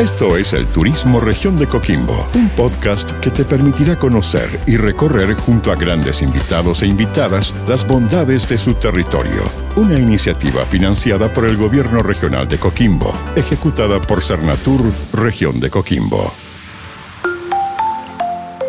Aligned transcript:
Esto 0.00 0.38
es 0.38 0.54
el 0.54 0.66
Turismo 0.66 1.20
Región 1.20 1.58
de 1.58 1.66
Coquimbo, 1.66 2.26
un 2.34 2.48
podcast 2.48 3.10
que 3.20 3.28
te 3.28 3.44
permitirá 3.44 3.96
conocer 3.96 4.58
y 4.66 4.78
recorrer 4.78 5.34
junto 5.34 5.70
a 5.70 5.76
grandes 5.76 6.22
invitados 6.22 6.82
e 6.82 6.86
invitadas 6.86 7.54
las 7.68 7.86
bondades 7.86 8.48
de 8.48 8.56
su 8.56 8.72
territorio. 8.72 9.42
Una 9.76 9.98
iniciativa 9.98 10.64
financiada 10.64 11.30
por 11.34 11.44
el 11.44 11.58
Gobierno 11.58 12.02
Regional 12.02 12.48
de 12.48 12.56
Coquimbo, 12.56 13.14
ejecutada 13.36 14.00
por 14.00 14.22
Cernatur 14.22 14.80
Región 15.12 15.60
de 15.60 15.68
Coquimbo. 15.68 16.32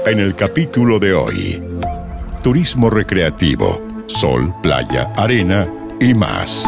En 0.05 0.19
el 0.19 0.35
capítulo 0.35 0.99
de 0.99 1.13
hoy, 1.13 1.63
Turismo 2.43 2.89
Recreativo, 2.89 3.81
Sol, 4.07 4.53
Playa, 4.61 5.13
Arena 5.15 5.65
y 5.97 6.13
más. 6.13 6.65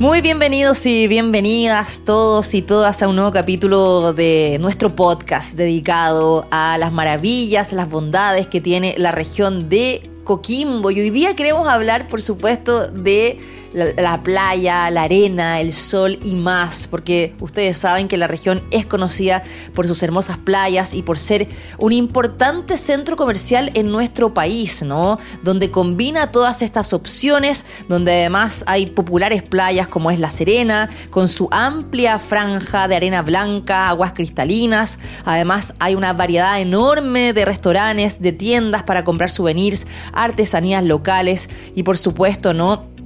Muy 0.00 0.20
bienvenidos 0.20 0.86
y 0.86 1.08
bienvenidas 1.08 2.02
todos 2.04 2.54
y 2.54 2.62
todas 2.62 3.02
a 3.02 3.08
un 3.08 3.16
nuevo 3.16 3.32
capítulo 3.32 4.12
de 4.12 4.56
nuestro 4.60 4.94
podcast 4.94 5.54
dedicado 5.56 6.46
a 6.52 6.78
las 6.78 6.92
maravillas, 6.92 7.72
las 7.72 7.90
bondades 7.90 8.46
que 8.46 8.60
tiene 8.60 8.94
la 8.96 9.10
región 9.10 9.68
de 9.68 10.08
Coquimbo. 10.22 10.92
Y 10.92 11.00
hoy 11.00 11.10
día 11.10 11.34
queremos 11.34 11.66
hablar, 11.66 12.06
por 12.06 12.22
supuesto, 12.22 12.86
de 12.86 13.40
la, 13.72 14.22
playa, 14.22 14.90
la 14.90 15.02
arena, 15.02 15.60
el 15.60 15.72
sol 15.72 16.18
y 16.22 16.34
más, 16.34 16.86
porque 16.86 17.34
ustedes 17.40 17.78
saben 17.78 18.08
que 18.08 18.16
la 18.16 18.26
región 18.26 18.62
es 18.70 18.86
conocida 18.86 19.42
por 19.74 19.86
sus 19.86 20.02
hermosas 20.02 20.38
playas 20.38 20.94
y 20.94 21.02
por 21.02 21.18
ser 21.18 21.48
un 21.78 21.92
importante 21.92 22.76
centro 22.76 23.16
comercial 23.16 23.70
en 23.74 23.90
nuestro 23.90 24.34
país, 24.34 24.82
¿no? 24.82 25.18
Donde 25.42 25.70
combina 25.70 26.32
todas 26.32 26.62
estas 26.62 26.92
opciones, 26.92 27.64
donde 27.88 28.12
además 28.12 28.64
hay 28.66 28.86
populares 28.86 29.42
playas 29.42 29.88
como 29.88 30.10
es 30.10 30.18
La 30.18 30.30
Serena, 30.30 30.88
con 31.10 31.28
su 31.28 31.48
amplia 31.50 32.18
franja 32.18 32.88
de 32.88 32.96
arena 32.96 33.22
blanca, 33.22 33.88
aguas 33.88 34.12
cristalinas, 34.12 34.98
además 35.24 35.74
hay 35.78 35.94
una 35.94 36.12
variedad 36.12 36.60
enorme 36.60 37.32
de 37.32 37.44
restaurantes, 37.44 37.78
de 38.20 38.32
tiendas 38.32 38.82
para 38.82 39.04
comprar 39.04 39.30
souvenirs, 39.30 39.86
artesanías 40.12 40.82
locales 40.84 41.48
y 41.74 41.82
por 41.82 41.98
supuesto, 41.98 42.54
¿no? 42.54 42.97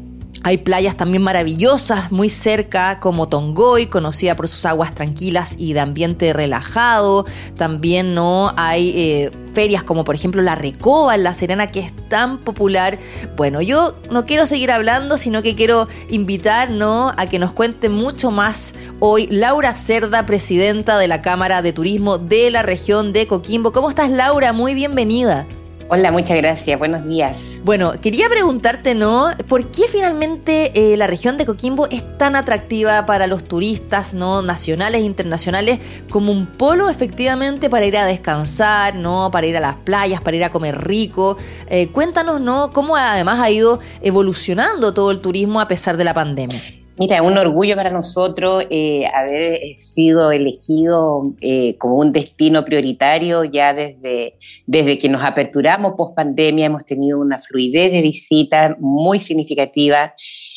Hay 0.44 0.58
playas 0.58 0.96
también 0.96 1.22
maravillosas 1.22 2.10
muy 2.10 2.28
cerca 2.28 2.98
como 2.98 3.28
Tongoy, 3.28 3.86
conocida 3.86 4.34
por 4.34 4.48
sus 4.48 4.66
aguas 4.66 4.94
tranquilas 4.94 5.54
y 5.56 5.72
de 5.72 5.80
ambiente 5.80 6.32
relajado. 6.32 7.26
También 7.56 8.14
no 8.14 8.52
hay 8.56 8.92
eh, 8.96 9.30
ferias 9.54 9.84
como 9.84 10.04
por 10.04 10.14
ejemplo 10.14 10.42
la 10.42 10.56
Recoba 10.56 11.14
en 11.14 11.22
La 11.22 11.34
Serena 11.34 11.70
que 11.70 11.80
es 11.80 11.94
tan 12.08 12.38
popular. 12.38 12.98
Bueno, 13.36 13.60
yo 13.60 13.94
no 14.10 14.26
quiero 14.26 14.46
seguir 14.46 14.72
hablando, 14.72 15.16
sino 15.16 15.42
que 15.42 15.54
quiero 15.54 15.86
invitar 16.10 16.70
¿no? 16.70 17.12
a 17.16 17.26
que 17.26 17.38
nos 17.38 17.52
cuente 17.52 17.88
mucho 17.88 18.32
más 18.32 18.74
hoy 18.98 19.28
Laura 19.30 19.76
Cerda, 19.76 20.26
presidenta 20.26 20.98
de 20.98 21.06
la 21.06 21.22
Cámara 21.22 21.62
de 21.62 21.72
Turismo 21.72 22.18
de 22.18 22.50
la 22.50 22.62
región 22.62 23.12
de 23.12 23.28
Coquimbo. 23.28 23.70
¿Cómo 23.70 23.90
estás 23.90 24.10
Laura? 24.10 24.52
Muy 24.52 24.74
bienvenida. 24.74 25.46
Hola, 25.88 26.10
muchas 26.10 26.36
gracias. 26.38 26.78
Buenos 26.78 27.06
días. 27.06 27.62
Bueno, 27.64 27.92
quería 28.00 28.28
preguntarte, 28.28 28.94
¿no? 28.94 29.30
¿Por 29.48 29.70
qué 29.70 29.82
finalmente 29.88 30.72
eh, 30.74 30.96
la 30.96 31.06
región 31.06 31.36
de 31.36 31.46
Coquimbo 31.46 31.86
es 31.88 32.02
tan 32.18 32.34
atractiva 32.34 33.04
para 33.06 33.26
los 33.26 33.44
turistas, 33.44 34.14
¿no? 34.14 34.42
Nacionales 34.42 35.02
e 35.02 35.04
internacionales 35.04 35.80
como 36.10 36.32
un 36.32 36.46
polo 36.46 36.88
efectivamente 36.88 37.68
para 37.68 37.86
ir 37.86 37.96
a 37.96 38.06
descansar, 38.06 38.94
¿no? 38.94 39.30
Para 39.30 39.46
ir 39.46 39.56
a 39.56 39.60
las 39.60 39.76
playas, 39.76 40.20
para 40.20 40.36
ir 40.36 40.44
a 40.44 40.50
comer 40.50 40.82
rico. 40.86 41.36
Eh, 41.68 41.88
cuéntanos, 41.88 42.40
¿no? 42.40 42.72
Cómo 42.72 42.96
además 42.96 43.40
ha 43.40 43.50
ido 43.50 43.80
evolucionando 44.00 44.94
todo 44.94 45.10
el 45.10 45.20
turismo 45.20 45.60
a 45.60 45.68
pesar 45.68 45.96
de 45.96 46.04
la 46.04 46.14
pandemia. 46.14 46.81
Mira, 46.98 47.22
un 47.22 47.38
orgullo 47.38 47.74
para 47.74 47.88
nosotros 47.88 48.66
eh, 48.68 49.06
haber 49.06 49.58
sido 49.78 50.30
elegido 50.30 51.32
eh, 51.40 51.76
como 51.78 51.94
un 51.94 52.12
destino 52.12 52.66
prioritario 52.66 53.44
ya 53.44 53.72
desde, 53.72 54.34
desde 54.66 54.98
que 54.98 55.08
nos 55.08 55.24
aperturamos 55.24 55.94
post 55.96 56.14
pandemia. 56.14 56.66
Hemos 56.66 56.84
tenido 56.84 57.18
una 57.18 57.40
fluidez 57.40 57.92
de 57.92 58.02
visitas 58.02 58.76
muy 58.78 59.18
significativa 59.20 60.12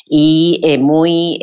y 0.10 0.60
eh, 0.62 0.78
muy 0.78 1.40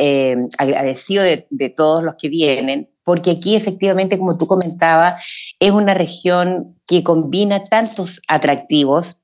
agradecido 0.59 1.25
de, 1.25 1.47
de, 1.49 1.71
todos 1.71 2.05
los 2.05 2.17
que 2.17 2.29
vienen, 2.29 2.91
porque 3.03 3.31
aquí 3.31 3.57
efectivamente, 3.57 4.19
como 4.19 4.37
tú 4.37 4.47
comentabas, 4.47 5.15
es 5.59 5.73
una 5.73 5.95
región 5.95 6.77
que 6.87 7.03
combina 7.03 7.65
tantos 7.65 8.21
atractivos. 8.29 9.17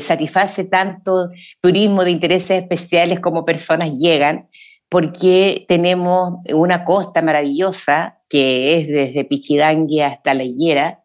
satisface 0.00 0.64
tanto 0.64 1.30
turismo 1.60 2.04
de 2.04 2.10
intereses 2.10 2.62
especiales 2.62 3.20
como 3.20 3.44
personas 3.44 3.98
llegan 3.98 4.40
porque 4.92 5.64
tenemos 5.68 6.34
una 6.52 6.84
costa 6.84 7.22
maravillosa 7.22 8.18
que 8.28 8.76
es 8.76 8.88
desde 8.88 9.24
Pichidangui 9.24 10.02
hasta 10.02 10.34
La 10.34 10.44
Higuera, 10.44 11.02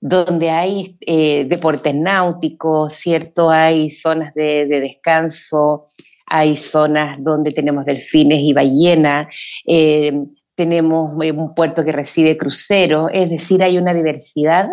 donde 0.00 0.48
hay 0.48 0.96
eh, 1.02 1.44
deportes 1.46 1.94
náuticos, 1.94 2.94
¿cierto? 2.94 3.50
Hay 3.50 3.90
zonas 3.90 4.32
de, 4.32 4.64
descanso, 4.66 5.90
hay 6.26 6.56
zonas 6.56 7.22
donde 7.22 7.52
tenemos 7.52 7.84
delfines 7.84 8.38
y 8.38 8.54
ballenas, 8.54 9.26
eh, 9.66 10.24
tenemos 10.54 11.10
un 11.12 11.52
puerto 11.52 11.84
que 11.84 11.92
recibe 11.92 12.38
cruceros, 12.38 13.10
es 13.12 13.28
decir, 13.28 13.62
hay 13.62 13.76
una 13.76 13.92
diversidad 13.92 14.66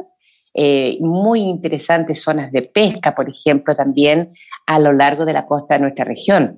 eh, 0.53 0.97
muy 1.01 1.41
interesante, 1.41 2.15
zonas 2.15 2.53
de 2.53 2.61
pesca, 2.61 3.13
por 3.15 3.27
ejemplo, 3.27 3.75
también 3.75 4.29
a 4.65 4.79
lo 4.79 4.93
largo 4.93 5.25
de 5.25 5.33
la 5.33 5.45
costa 5.45 5.73
de 5.73 5.81
nuestra 5.81 6.05
región. 6.05 6.57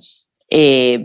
Eh, 0.49 1.03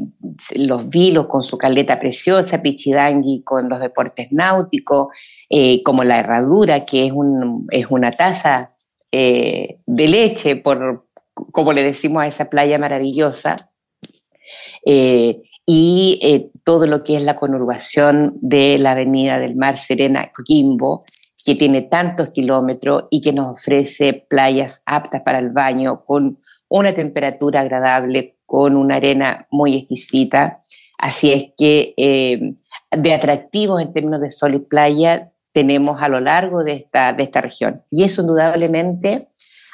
los 0.54 0.88
vilos 0.88 1.26
con 1.26 1.42
su 1.42 1.58
caleta 1.58 1.98
preciosa, 1.98 2.62
Pichidangui 2.62 3.42
con 3.42 3.68
los 3.68 3.80
deportes 3.80 4.28
náuticos, 4.30 5.08
eh, 5.50 5.82
como 5.82 6.04
la 6.04 6.20
herradura, 6.20 6.84
que 6.84 7.06
es, 7.06 7.12
un, 7.12 7.66
es 7.70 7.86
una 7.90 8.12
taza 8.12 8.66
eh, 9.10 9.78
de 9.84 10.08
leche, 10.08 10.56
por, 10.56 11.06
como 11.34 11.72
le 11.72 11.82
decimos 11.82 12.22
a 12.22 12.28
esa 12.28 12.44
playa 12.44 12.78
maravillosa, 12.78 13.56
y 15.64 16.50
todo 16.64 16.86
lo 16.86 17.04
que 17.04 17.16
es 17.16 17.22
la 17.22 17.36
conurbación 17.36 18.34
de 18.40 18.78
la 18.78 18.92
Avenida 18.92 19.38
del 19.38 19.54
Mar 19.54 19.76
Serena 19.76 20.30
Coquimbo, 20.34 21.02
que 21.44 21.54
tiene 21.54 21.82
tantos 21.82 22.30
kilómetros 22.30 23.04
y 23.10 23.20
que 23.20 23.32
nos 23.32 23.52
ofrece 23.52 24.26
playas 24.28 24.82
aptas 24.86 25.22
para 25.22 25.38
el 25.38 25.50
baño 25.50 26.04
con 26.04 26.38
una 26.68 26.94
temperatura 26.94 27.60
agradable, 27.60 28.38
con 28.52 28.76
una 28.76 28.96
arena 28.96 29.46
muy 29.50 29.78
exquisita. 29.78 30.60
Así 30.98 31.32
es 31.32 31.44
que 31.56 31.94
eh, 31.96 32.52
de 32.90 33.14
atractivos 33.14 33.80
en 33.80 33.94
términos 33.94 34.20
de 34.20 34.30
sol 34.30 34.52
y 34.52 34.58
playa 34.58 35.32
tenemos 35.52 36.02
a 36.02 36.08
lo 36.08 36.20
largo 36.20 36.62
de 36.62 36.72
esta, 36.72 37.14
de 37.14 37.22
esta 37.22 37.40
región. 37.40 37.82
Y 37.88 38.04
eso 38.04 38.20
indudablemente 38.20 39.26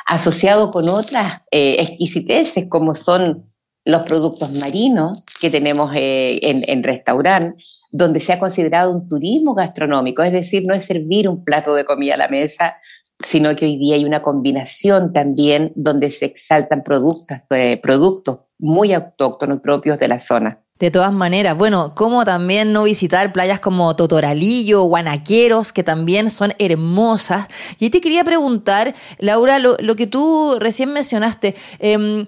asociado 0.06 0.70
con 0.70 0.88
otras 0.88 1.40
eh, 1.50 1.78
exquisiteces 1.80 2.66
como 2.68 2.94
son 2.94 3.50
los 3.84 4.06
productos 4.06 4.56
marinos 4.60 5.24
que 5.40 5.50
tenemos 5.50 5.90
eh, 5.96 6.38
en, 6.42 6.62
en 6.68 6.84
restaurante, 6.84 7.58
donde 7.90 8.20
se 8.20 8.34
ha 8.34 8.38
considerado 8.38 8.94
un 8.94 9.08
turismo 9.08 9.54
gastronómico, 9.54 10.22
es 10.22 10.32
decir, 10.32 10.62
no 10.64 10.72
es 10.72 10.84
servir 10.84 11.28
un 11.28 11.42
plato 11.42 11.74
de 11.74 11.84
comida 11.84 12.14
a 12.14 12.18
la 12.18 12.28
mesa, 12.28 12.76
sino 13.18 13.56
que 13.56 13.64
hoy 13.64 13.76
día 13.76 13.96
hay 13.96 14.04
una 14.04 14.20
combinación 14.20 15.12
también 15.12 15.72
donde 15.74 16.10
se 16.10 16.26
exaltan 16.26 16.84
productos, 16.84 17.38
productos 17.82 18.38
muy 18.58 18.92
autóctonos 18.92 19.60
propios 19.60 19.98
de 19.98 20.08
la 20.08 20.20
zona. 20.20 20.60
De 20.78 20.92
todas 20.92 21.12
maneras, 21.12 21.58
bueno, 21.58 21.92
como 21.96 22.24
también 22.24 22.72
no 22.72 22.84
visitar 22.84 23.32
playas 23.32 23.58
como 23.58 23.96
Totoralillo, 23.96 24.84
Guanaqueros, 24.84 25.72
que 25.72 25.82
también 25.82 26.30
son 26.30 26.54
hermosas. 26.60 27.48
Y 27.80 27.90
te 27.90 28.00
quería 28.00 28.22
preguntar, 28.22 28.94
Laura, 29.18 29.58
lo, 29.58 29.96
que 29.96 30.06
tú 30.06 30.56
recién 30.60 30.92
mencionaste, 30.92 31.56
eh, 31.80 32.24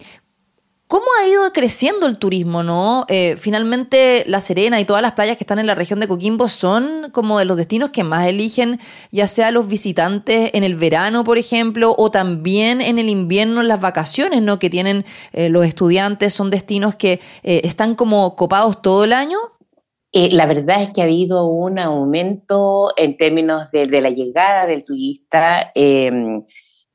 ¿Cómo 0.90 1.04
ha 1.20 1.28
ido 1.28 1.52
creciendo 1.52 2.06
el 2.06 2.18
turismo, 2.18 2.64
no? 2.64 3.04
Eh, 3.06 3.36
finalmente, 3.38 4.24
La 4.26 4.40
Serena 4.40 4.80
y 4.80 4.84
todas 4.84 5.02
las 5.02 5.12
playas 5.12 5.36
que 5.36 5.44
están 5.44 5.60
en 5.60 5.68
la 5.68 5.76
región 5.76 6.00
de 6.00 6.08
Coquimbo 6.08 6.48
son 6.48 7.10
como 7.12 7.38
de 7.38 7.44
los 7.44 7.56
destinos 7.56 7.90
que 7.90 8.02
más 8.02 8.26
eligen, 8.26 8.80
ya 9.12 9.28
sea 9.28 9.52
los 9.52 9.68
visitantes 9.68 10.50
en 10.52 10.64
el 10.64 10.74
verano, 10.74 11.22
por 11.22 11.38
ejemplo, 11.38 11.94
o 11.96 12.10
también 12.10 12.80
en 12.80 12.98
el 12.98 13.08
invierno, 13.08 13.62
las 13.62 13.80
vacaciones, 13.80 14.42
¿no? 14.42 14.58
Que 14.58 14.68
tienen 14.68 15.04
eh, 15.32 15.48
los 15.48 15.64
estudiantes, 15.64 16.34
son 16.34 16.50
destinos 16.50 16.96
que 16.96 17.20
eh, 17.44 17.60
están 17.62 17.94
como 17.94 18.34
copados 18.34 18.82
todo 18.82 19.04
el 19.04 19.12
año. 19.12 19.38
La 20.12 20.46
verdad 20.46 20.82
es 20.82 20.90
que 20.90 21.02
ha 21.02 21.04
habido 21.04 21.46
un 21.46 21.78
aumento 21.78 22.88
en 22.96 23.16
términos 23.16 23.70
de, 23.70 23.86
la 24.00 24.10
llegada 24.10 24.66
del 24.66 24.84
turista 24.84 25.70
em, 25.76 26.42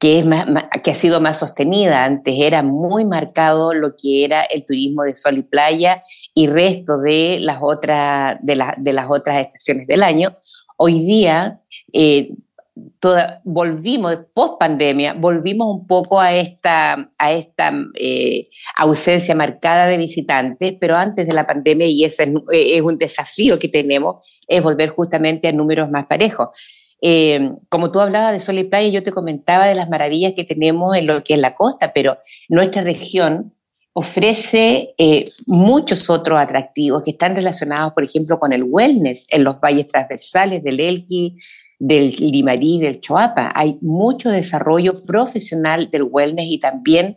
que, 0.06 0.20
es 0.20 0.26
más, 0.28 0.46
que 0.84 0.92
ha 0.92 0.96
sido 0.96 1.20
más 1.20 1.40
sostenida. 1.40 2.04
Antes 2.04 2.36
era 2.38 2.62
muy 2.62 3.06
marcado 3.06 3.74
lo 3.74 3.96
que 3.96 4.24
era 4.24 4.44
el 4.44 4.64
turismo 4.64 5.02
de 5.02 5.16
sol 5.16 5.40
y 5.40 5.42
playa 5.42 6.04
y 6.36 6.46
resto 6.46 7.00
de 7.00 7.40
las 7.42 7.58
otras, 7.60 8.38
de, 8.44 8.64
de 8.78 8.94
las 8.94 9.08
otras 9.10 9.48
estaciones 9.48 9.88
del 9.88 10.04
año. 10.04 10.38
Hoy 10.78 11.00
día 11.04 11.60
eh, 11.92 12.34
toda, 13.00 13.42
volvimos, 13.46 14.16
post 14.32 14.60
pandemia, 14.60 15.14
volvimos 15.14 15.74
un 15.74 15.88
poco 15.88 16.20
a 16.22 16.36
esta, 16.36 17.12
a 17.18 17.32
esta 17.32 17.74
eh, 17.96 18.48
ausencia 18.78 19.34
marcada 19.34 19.88
de 19.88 19.98
visitantes, 19.98 20.76
pero 20.80 20.96
antes 20.96 21.26
de 21.26 21.34
la 21.34 21.48
pandemia, 21.48 21.88
y 21.88 22.04
ese 22.04 22.32
es, 22.52 22.82
un 22.82 22.98
desafío 23.00 23.58
que 23.58 23.70
tenemos, 23.70 24.18
es 24.48 24.62
volver 24.62 24.90
justamente 24.90 25.48
a 25.48 25.52
números 25.52 25.90
más 25.90 26.06
parejos. 26.06 26.50
Eh, 27.08 27.52
como 27.70 27.92
tú 27.92 28.00
hablabas 28.00 28.34
de 28.34 28.40
sol 28.40 28.58
y 28.58 28.64
playa, 28.64 28.90
yo 28.90 29.04
te 29.04 29.12
comentaba 29.12 29.68
de 29.68 29.76
las 29.76 29.88
maravillas 29.90 30.34
que 30.36 30.44
tenemos 30.44 30.98
en 30.98 31.06
lo 31.06 31.24
que 31.24 31.36
es 31.36 31.40
la 31.40 31.54
costa, 31.54 31.94
pero 31.94 32.18
nuestra 32.50 32.82
región 32.82 33.54
ofrece 33.94 34.96
eh, 34.98 35.24
muchos 35.46 36.10
otros 36.10 36.40
atractivos 36.40 37.04
que 37.04 37.12
están 37.12 37.36
relacionados, 37.36 37.94
por 37.94 38.04
ejemplo, 38.04 38.40
con 38.40 38.54
el 38.54 38.64
wellness 38.64 39.28
en 39.30 39.44
los 39.44 39.60
valles 39.60 39.88
transversales 39.88 40.64
del 40.64 40.80
Elqui, 40.80 41.38
del 41.78 42.16
Limarí, 42.18 42.80
del 42.80 43.00
Choapa. 43.00 43.52
Hay 43.54 43.74
mucho 43.84 44.30
desarrollo 44.32 44.92
profesional 45.06 45.92
del 45.92 46.08
wellness 46.10 46.48
y 46.50 46.58
también 46.58 47.12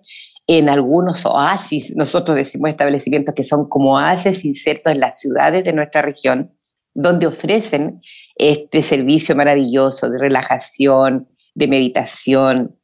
en 0.46 0.68
algunos 0.68 1.24
oasis, 1.24 1.96
nosotros 1.96 2.36
decimos 2.36 2.68
establecimientos 2.68 3.34
que 3.34 3.42
son 3.42 3.70
como 3.70 3.94
oasis 3.94 4.44
insertos 4.44 4.92
en 4.92 5.00
las 5.00 5.18
ciudades 5.18 5.64
de 5.64 5.72
nuestra 5.72 6.02
región, 6.02 6.57
donde 7.00 7.28
ofrecen 7.28 8.02
este 8.34 8.82
servicio 8.82 9.36
maravilloso 9.36 10.10
de 10.10 10.18
relajación, 10.18 11.28
de 11.54 11.68
meditación, 11.68 12.76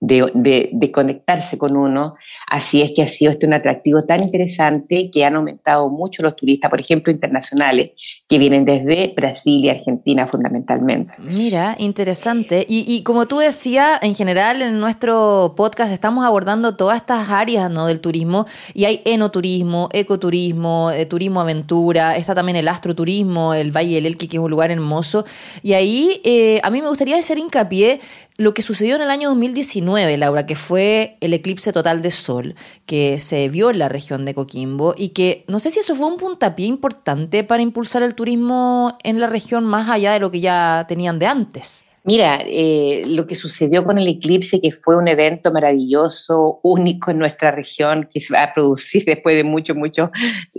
de, 0.00 0.90
conectarse 0.92 1.58
con 1.58 1.76
uno. 1.76 2.14
Así 2.46 2.82
es 2.82 2.92
que 2.94 3.02
ha 3.02 3.06
sido 3.06 3.30
este 3.30 3.46
un 3.46 3.52
atractivo 3.52 4.02
tan 4.04 4.22
interesante 4.22 5.10
que 5.10 5.24
han 5.24 5.36
aumentado 5.36 5.90
mucho 5.90 6.22
los 6.22 6.36
turistas, 6.36 6.70
por 6.70 6.80
ejemplo, 6.80 7.12
internacionales, 7.12 7.90
que 8.28 8.38
vienen 8.38 8.64
desde 8.64 9.12
Brasil 9.14 9.64
y 9.64 9.70
Argentina 9.70 10.26
fundamentalmente. 10.26 11.12
Mira, 11.18 11.76
interesante. 11.78 12.64
Y, 12.68 13.02
como 13.02 13.26
tú 13.26 13.38
decías, 13.38 13.98
en 14.02 14.14
general 14.14 14.62
en 14.62 14.80
nuestro 14.80 15.54
podcast 15.56 15.92
estamos 15.92 16.24
abordando 16.24 16.76
todas 16.76 16.96
estas 16.96 17.28
áreas 17.28 17.70
¿no? 17.70 17.86
del 17.86 18.00
turismo 18.00 18.46
y 18.74 18.84
hay 18.84 19.02
enoturismo, 19.04 19.88
ecoturismo, 19.92 20.90
eh, 20.90 21.06
turismo 21.06 21.40
aventura, 21.40 22.16
está 22.16 22.34
también 22.34 22.56
el 22.56 22.68
astroturismo, 22.68 23.54
el 23.54 23.74
Valle 23.74 23.96
del 23.96 24.06
Elqui, 24.06 24.28
que 24.28 24.36
es 24.38 24.42
un 24.42 24.50
lugar 24.50 24.70
hermoso. 24.70 25.24
Y 25.62 25.74
ahí 25.74 26.20
eh, 26.24 26.60
a 26.62 26.70
mí 26.70 26.80
me 26.80 26.88
gustaría 26.88 27.18
hacer 27.18 27.38
hincapié 27.38 28.00
lo 28.40 28.54
que 28.54 28.62
sucedió 28.62 28.96
en 28.96 29.02
el 29.02 29.10
año 29.10 29.28
2019, 29.28 29.89
Laura, 30.18 30.46
que 30.46 30.56
fue 30.56 31.16
el 31.20 31.34
eclipse 31.34 31.72
total 31.72 32.02
de 32.02 32.10
sol 32.10 32.54
que 32.86 33.20
se 33.20 33.48
vio 33.48 33.70
en 33.70 33.78
la 33.78 33.88
región 33.88 34.24
de 34.24 34.34
Coquimbo 34.34 34.94
y 34.96 35.10
que 35.10 35.44
no 35.48 35.60
sé 35.60 35.70
si 35.70 35.80
eso 35.80 35.94
fue 35.94 36.06
un 36.06 36.16
puntapié 36.16 36.66
importante 36.66 37.44
para 37.44 37.62
impulsar 37.62 38.02
el 38.02 38.14
turismo 38.14 38.96
en 39.04 39.20
la 39.20 39.26
región 39.26 39.64
más 39.64 39.88
allá 39.88 40.12
de 40.12 40.20
lo 40.20 40.30
que 40.30 40.40
ya 40.40 40.84
tenían 40.88 41.18
de 41.18 41.26
antes. 41.26 41.84
Mira, 42.02 42.40
eh, 42.46 43.02
lo 43.06 43.26
que 43.26 43.34
sucedió 43.34 43.84
con 43.84 43.98
el 43.98 44.08
eclipse, 44.08 44.58
que 44.60 44.72
fue 44.72 44.96
un 44.96 45.06
evento 45.06 45.52
maravilloso, 45.52 46.60
único 46.62 47.10
en 47.10 47.18
nuestra 47.18 47.50
región, 47.50 48.08
que 48.12 48.20
se 48.20 48.32
va 48.32 48.42
a 48.42 48.52
producir 48.52 49.04
después 49.06 49.36
de 49.36 49.44
muchos, 49.44 49.76
muchos 49.76 50.08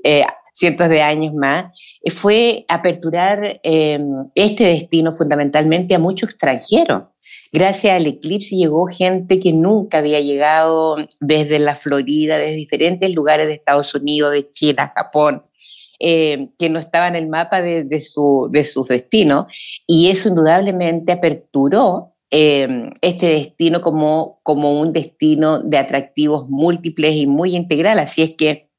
eh, 0.04 0.24
cientos 0.54 0.88
de 0.90 1.02
años 1.02 1.34
más, 1.34 1.76
eh, 2.04 2.12
fue 2.12 2.66
aperturar 2.68 3.60
este 3.64 4.64
destino 4.66 5.14
fundamentalmente 5.14 5.96
a 5.96 6.00
muchos 6.00 6.30
extranjeros. 6.30 7.04
Gracias 7.54 7.94
al 7.94 8.08
eclipse 8.08 8.56
llegó 8.56 8.86
gente 8.86 9.40
que 9.40 9.52
nunca 9.52 9.98
había 9.98 10.22
llegado 10.22 10.96
desde 11.20 11.60
la 11.60 11.76
Florida, 11.76 12.38
desde 12.38 12.54
diferentes 12.54 13.14
lugares 13.14 13.48
de 13.48 13.54
Estados 13.54 13.94
Unidos, 13.94 14.32
de 14.32 14.50
China, 14.50 14.94
Japón, 14.96 15.44
eh, 16.00 16.50
que 16.58 16.70
no 16.70 16.80
estaba 16.80 17.10
en 17.10 17.18
el 17.18 17.28
mapa 17.28 17.62
de, 17.62 18.02
su, 18.02 18.50
de 18.52 18.64
sus 18.64 18.88
destinos. 18.88 19.48
Y 19.86 20.10
eso 20.10 20.30
indudablemente 20.30 21.12
aperturó 21.12 22.08
eh, 22.32 22.90
este 23.02 23.28
destino 23.28 23.82
como, 23.82 24.40
como 24.44 24.80
un 24.80 24.94
destino 24.94 25.60
de 25.60 25.78
atractivos 25.78 26.48
múltiples 26.48 27.16
y 27.16 27.28
muy 27.28 27.58
integral. 27.58 28.00
Así 28.00 28.22
es 28.22 28.34
que 28.34 28.71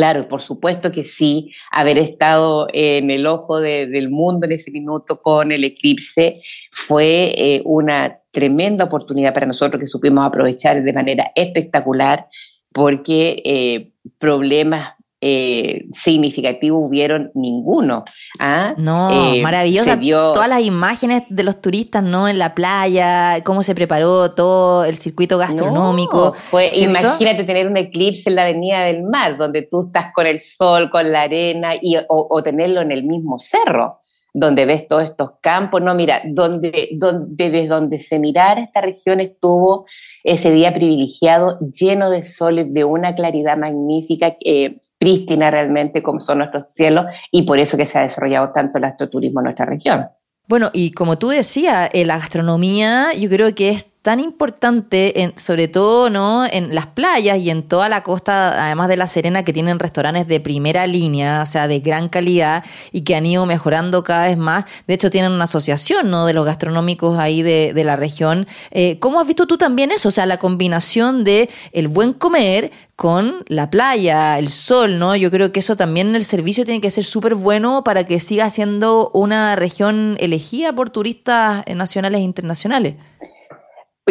Claro, 0.00 0.26
por 0.26 0.40
supuesto 0.40 0.90
que 0.92 1.04
sí, 1.04 1.52
haber 1.70 1.98
estado 1.98 2.68
en 2.72 3.10
el 3.10 3.26
ojo 3.26 3.60
del 3.60 4.08
mundo 4.08 4.46
en 4.46 4.52
ese 4.52 4.70
minuto 4.70 5.20
con 5.20 5.52
el 5.52 5.62
eclipse 5.62 6.40
fue 6.72 7.34
eh, 7.36 7.60
una 7.66 8.18
tremenda 8.30 8.86
oportunidad 8.86 9.34
para 9.34 9.44
nosotros 9.44 9.78
que 9.78 9.86
supimos 9.86 10.24
aprovechar 10.24 10.82
de 10.82 10.92
manera 10.94 11.30
espectacular 11.34 12.28
porque 12.72 13.42
eh, 13.44 13.92
problemas 14.16 14.94
eh, 15.22 15.86
significativo 15.92 16.78
hubieron 16.78 17.30
ninguno. 17.34 18.04
¿ah? 18.38 18.74
No, 18.78 19.34
eh, 19.34 19.42
maravilloso. 19.42 19.90
Todas 20.32 20.48
las 20.48 20.62
imágenes 20.62 21.24
de 21.28 21.42
los 21.42 21.60
turistas, 21.60 22.02
¿no? 22.02 22.26
En 22.26 22.38
la 22.38 22.54
playa, 22.54 23.42
cómo 23.44 23.62
se 23.62 23.74
preparó 23.74 24.32
todo 24.32 24.84
el 24.84 24.96
circuito 24.96 25.36
gastronómico. 25.36 26.32
fue, 26.32 26.70
imagínate 26.74 27.44
tener 27.44 27.66
un 27.66 27.76
eclipse 27.76 28.30
en 28.30 28.36
la 28.36 28.42
Avenida 28.42 28.80
del 28.80 29.02
Mar, 29.02 29.36
donde 29.36 29.62
tú 29.62 29.80
estás 29.80 30.06
con 30.14 30.26
el 30.26 30.40
sol, 30.40 30.88
con 30.90 31.12
la 31.12 31.22
arena, 31.22 31.74
y, 31.74 31.96
o, 32.08 32.42
tenerlo 32.42 32.80
en 32.80 32.92
el 32.92 33.04
mismo 33.04 33.38
cerro 33.38 33.98
donde 34.32 34.64
ves 34.64 34.86
todos 34.86 35.02
estos 35.02 35.32
campos. 35.42 35.82
No, 35.82 35.94
mira, 35.94 36.22
donde, 36.24 36.90
donde, 36.92 37.50
desde 37.50 37.66
donde 37.66 37.98
se 37.98 38.20
mirara 38.20 38.60
esta 38.60 38.80
región 38.80 39.20
estuvo 39.20 39.86
ese 40.24 40.50
día 40.50 40.72
privilegiado, 40.74 41.58
lleno 41.72 42.10
de 42.10 42.24
sol, 42.24 42.72
de 42.72 42.84
una 42.84 43.14
claridad 43.14 43.56
magnífica, 43.56 44.36
eh, 44.44 44.78
prístina 44.98 45.50
realmente 45.50 46.02
como 46.02 46.20
son 46.20 46.38
nuestros 46.38 46.72
cielos, 46.72 47.06
y 47.30 47.42
por 47.42 47.58
eso 47.58 47.76
que 47.76 47.86
se 47.86 47.98
ha 47.98 48.02
desarrollado 48.02 48.52
tanto 48.52 48.78
el 48.78 48.84
astroturismo 48.84 49.40
en 49.40 49.44
nuestra 49.44 49.66
región. 49.66 50.08
Bueno, 50.46 50.70
y 50.72 50.90
como 50.90 51.16
tú 51.16 51.28
decías, 51.28 51.90
eh, 51.92 52.04
la 52.04 52.18
gastronomía 52.18 53.12
yo 53.14 53.30
creo 53.30 53.54
que 53.54 53.70
es 53.70 53.89
tan 54.02 54.18
importante, 54.18 55.22
en, 55.22 55.36
sobre 55.36 55.68
todo 55.68 56.08
¿no? 56.08 56.46
en 56.46 56.74
las 56.74 56.86
playas 56.86 57.38
y 57.38 57.50
en 57.50 57.62
toda 57.62 57.90
la 57.90 58.02
costa, 58.02 58.64
además 58.64 58.88
de 58.88 58.96
La 58.96 59.06
Serena, 59.06 59.44
que 59.44 59.52
tienen 59.52 59.78
restaurantes 59.78 60.26
de 60.26 60.40
primera 60.40 60.86
línea, 60.86 61.42
o 61.42 61.46
sea, 61.46 61.68
de 61.68 61.80
gran 61.80 62.08
calidad 62.08 62.64
y 62.92 63.02
que 63.02 63.14
han 63.14 63.26
ido 63.26 63.44
mejorando 63.44 64.02
cada 64.02 64.28
vez 64.28 64.38
más. 64.38 64.64
De 64.86 64.94
hecho, 64.94 65.10
tienen 65.10 65.32
una 65.32 65.44
asociación 65.44 66.10
¿no? 66.10 66.24
de 66.24 66.32
los 66.32 66.46
gastronómicos 66.46 67.18
ahí 67.18 67.42
de, 67.42 67.74
de 67.74 67.84
la 67.84 67.96
región. 67.96 68.46
Eh, 68.70 68.98
¿Cómo 69.00 69.20
has 69.20 69.26
visto 69.26 69.46
tú 69.46 69.58
también 69.58 69.90
eso? 69.90 70.08
O 70.08 70.12
sea, 70.12 70.24
la 70.24 70.38
combinación 70.38 71.22
de 71.22 71.50
el 71.72 71.88
buen 71.88 72.14
comer 72.14 72.70
con 72.96 73.44
la 73.48 73.70
playa, 73.70 74.38
el 74.38 74.50
sol, 74.50 74.98
¿no? 74.98 75.16
Yo 75.16 75.30
creo 75.30 75.52
que 75.52 75.60
eso 75.60 75.74
también 75.74 76.14
el 76.14 76.24
servicio 76.24 76.64
tiene 76.64 76.82
que 76.82 76.90
ser 76.90 77.04
súper 77.04 77.34
bueno 77.34 77.82
para 77.82 78.04
que 78.04 78.20
siga 78.20 78.50
siendo 78.50 79.10
una 79.14 79.56
región 79.56 80.16
elegida 80.20 80.74
por 80.74 80.90
turistas 80.90 81.64
nacionales 81.74 82.20
e 82.20 82.24
internacionales. 82.24 82.96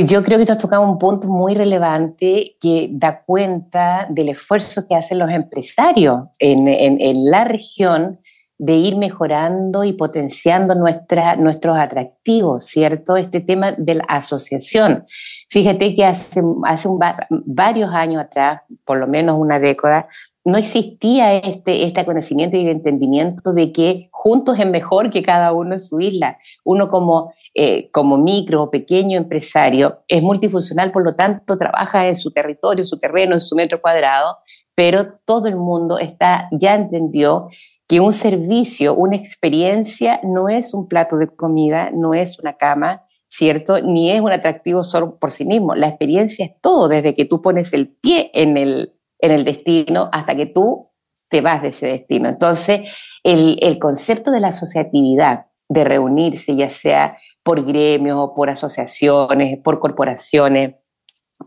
Yo 0.06 0.24
creo 0.24 0.38
que 0.38 0.46
tú 0.46 0.52
has 0.52 0.58
tocado 0.58 0.84
un 0.84 0.98
punto 0.98 1.28
muy 1.28 1.56
relevante 1.56 2.56
que 2.60 2.90
da 2.92 3.22
cuenta 3.22 4.08
del 4.10 4.30
esfuerzo 4.30 4.88
que 4.88 4.96
hacen 4.96 5.20
los 5.20 5.32
empresarios 5.32 6.24
en, 6.38 7.32
la 7.32 7.44
región 7.44 8.20
de 8.58 8.74
ir 8.74 8.98
mejorando 8.98 9.84
y 9.84 9.94
potenciando 9.94 10.76
nuestros 10.76 11.78
atractivos, 11.78 12.66
¿cierto? 12.66 13.18
Este 13.18 13.40
tema 13.40 13.72
de 13.72 13.96
la 13.96 14.04
asociación. 14.04 15.04
Fíjate 15.50 15.96
que 15.96 16.06
hace, 16.06 16.42
hace 16.66 16.90
varios 17.30 17.90
años 17.92 18.24
atrás, 18.24 18.62
por 18.86 18.98
lo 18.98 19.08
menos 19.08 19.38
una 19.40 19.60
década, 19.60 20.08
no 20.50 20.58
existía 20.58 21.36
este, 21.36 21.84
este 21.84 22.06
conocimiento 22.06 22.58
y 22.58 22.62
el 22.62 22.70
entendimiento 22.70 23.54
de 23.54 23.72
que 23.72 24.10
juntos 24.12 24.60
es 24.60 24.68
mejor 24.68 25.10
que 25.10 25.24
cada 25.24 25.54
uno 25.54 25.74
en 25.74 25.80
su 25.80 26.00
isla. 26.00 26.38
Uno 26.64 26.90
como 26.90 27.34
eh, 27.56 27.90
como 27.92 28.18
micro 28.18 28.62
o 28.62 28.72
pequeño 28.72 29.18
empresario 29.18 30.04
es 30.08 30.22
multifuncional, 30.22 30.92
por 30.92 31.04
lo 31.04 31.14
tanto 31.14 31.58
trabaja 31.58 32.08
en 32.08 32.14
su 32.14 32.32
territorio, 32.32 32.86
su 32.86 33.00
terreno, 33.00 33.34
en 33.34 33.42
su 33.42 33.56
metro 33.56 33.82
cuadrado, 33.82 34.38
pero 34.76 35.16
todo 35.26 35.48
el 35.48 35.56
mundo 35.56 35.98
está, 35.98 36.48
ya 36.52 36.76
entendió 36.76 37.50
que 37.88 38.00
un 38.00 38.14
servicio, 38.14 38.94
una 38.94 39.16
experiencia 39.16 40.20
no 40.24 40.48
es 40.48 40.76
un 40.76 40.88
plato 40.88 41.18
de 41.18 41.28
comida, 41.28 41.90
no 41.92 42.14
es 42.14 42.40
una 42.40 42.54
cama, 42.54 43.04
¿cierto? 43.28 43.82
Ni 43.82 44.12
es 44.12 44.22
un 44.22 44.32
atractivo 44.32 44.84
solo 44.84 45.18
por 45.18 45.32
sí 45.32 45.44
mismo. 45.44 45.74
La 45.74 45.88
experiencia 45.88 46.46
es 46.46 46.52
todo, 46.62 46.88
desde 46.88 47.16
que 47.16 47.26
tú 47.26 47.42
pones 47.42 47.74
el 47.74 47.88
pie 47.88 48.30
en 48.36 48.58
el, 48.58 48.94
en 49.20 49.32
el 49.32 49.46
destino 49.46 50.10
hasta 50.12 50.36
que 50.36 50.48
tú 50.48 50.90
te 51.30 51.42
vas 51.42 51.62
de 51.62 51.70
ese 51.70 51.88
destino. 51.88 52.30
Entonces, 52.30 52.82
el, 53.24 53.60
el 53.62 53.78
concepto 53.78 54.32
de 54.32 54.40
la 54.40 54.48
asociatividad, 54.50 55.46
de 55.68 55.84
reunirse, 55.84 56.56
ya 56.56 56.70
sea 56.70 57.18
por 57.44 57.64
gremios, 57.64 58.32
por 58.36 58.50
asociaciones, 58.50 59.60
por 59.64 59.80
corporaciones, 59.80 60.84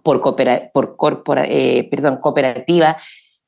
por, 0.02 0.20
por 0.72 0.96
corpora, 0.96 1.44
eh, 1.44 1.88
perdón, 1.90 2.18
cooperativas, 2.20 2.96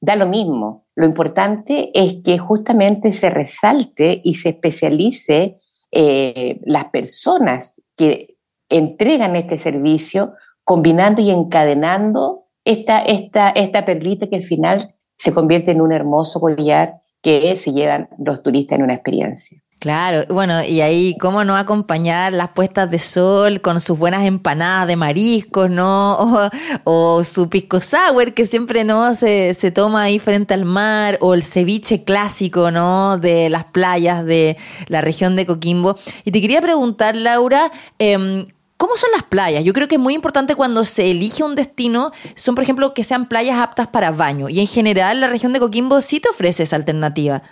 da 0.00 0.16
lo 0.16 0.26
mismo. 0.26 0.86
Lo 0.94 1.06
importante 1.06 1.90
es 1.94 2.16
que 2.22 2.38
justamente 2.38 3.12
se 3.12 3.30
resalte 3.30 4.20
y 4.22 4.34
se 4.34 4.50
especialice 4.50 5.58
eh, 5.90 6.60
las 6.64 6.86
personas 6.86 7.80
que 7.96 8.36
entregan 8.68 9.36
este 9.36 9.58
servicio, 9.58 10.34
combinando 10.64 11.22
y 11.22 11.30
encadenando 11.30 12.43
esta, 12.64 13.00
esta, 13.00 13.50
esta 13.50 13.84
perlita 13.84 14.26
que 14.28 14.36
al 14.36 14.42
final 14.42 14.94
se 15.16 15.32
convierte 15.32 15.70
en 15.70 15.80
un 15.80 15.92
hermoso 15.92 16.40
collar 16.40 17.02
que 17.22 17.56
se 17.56 17.72
llevan 17.72 18.08
los 18.18 18.42
turistas 18.42 18.78
en 18.78 18.84
una 18.84 18.94
experiencia. 18.94 19.58
Claro, 19.80 20.24
bueno, 20.32 20.64
y 20.64 20.80
ahí 20.80 21.14
cómo 21.20 21.44
no 21.44 21.56
acompañar 21.56 22.32
las 22.32 22.52
puestas 22.52 22.90
de 22.90 22.98
sol 22.98 23.60
con 23.60 23.82
sus 23.82 23.98
buenas 23.98 24.24
empanadas 24.24 24.86
de 24.88 24.96
mariscos, 24.96 25.68
¿no? 25.68 26.48
O, 26.84 27.22
su 27.22 27.50
pisco 27.50 27.80
sour 27.80 28.32
que 28.32 28.46
siempre 28.46 28.84
no 28.84 29.14
se, 29.14 29.52
se, 29.52 29.70
toma 29.70 30.04
ahí 30.04 30.18
frente 30.18 30.54
al 30.54 30.64
mar, 30.64 31.18
o 31.20 31.34
el 31.34 31.42
ceviche 31.42 32.02
clásico, 32.04 32.70
¿no? 32.70 33.18
De 33.18 33.50
las 33.50 33.66
playas 33.66 34.24
de 34.24 34.56
la 34.88 35.02
región 35.02 35.36
de 35.36 35.44
Coquimbo. 35.44 35.96
Y 36.24 36.30
te 36.30 36.40
quería 36.40 36.62
preguntar, 36.62 37.14
Laura, 37.14 37.70
eh, 37.98 38.46
¿Cómo 38.84 38.98
son 38.98 39.12
las 39.12 39.22
playas? 39.22 39.64
Yo 39.64 39.72
creo 39.72 39.88
que 39.88 39.94
es 39.94 40.00
muy 40.00 40.12
importante 40.12 40.56
cuando 40.56 40.84
se 40.84 41.10
elige 41.10 41.42
un 41.42 41.54
destino, 41.54 42.10
son 42.34 42.54
por 42.54 42.64
ejemplo 42.64 42.92
que 42.92 43.02
sean 43.02 43.30
playas 43.30 43.58
aptas 43.58 43.88
para 43.88 44.10
baño. 44.10 44.50
Y 44.50 44.60
en 44.60 44.66
general 44.66 45.22
la 45.22 45.26
región 45.26 45.54
de 45.54 45.58
Coquimbo 45.58 46.02
sí 46.02 46.20
te 46.20 46.28
ofrece 46.28 46.64
esa 46.64 46.76
alternativa. 46.76 47.42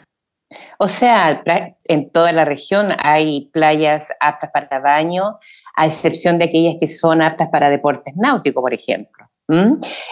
O 0.79 0.89
sea, 0.89 1.43
en 1.85 2.11
toda 2.11 2.33
la 2.33 2.45
región 2.45 2.91
hay 2.99 3.49
playas 3.51 4.13
aptas 4.21 4.51
para 4.53 4.79
baño, 4.81 5.39
a 5.75 5.87
excepción 5.87 6.39
de 6.39 6.45
aquellas 6.45 6.75
que 6.79 6.87
son 6.87 7.23
aptas 7.23 7.49
para 7.49 7.71
deportes 7.71 8.13
náuticos, 8.15 8.61
por 8.61 8.75
ejemplo. 8.75 9.27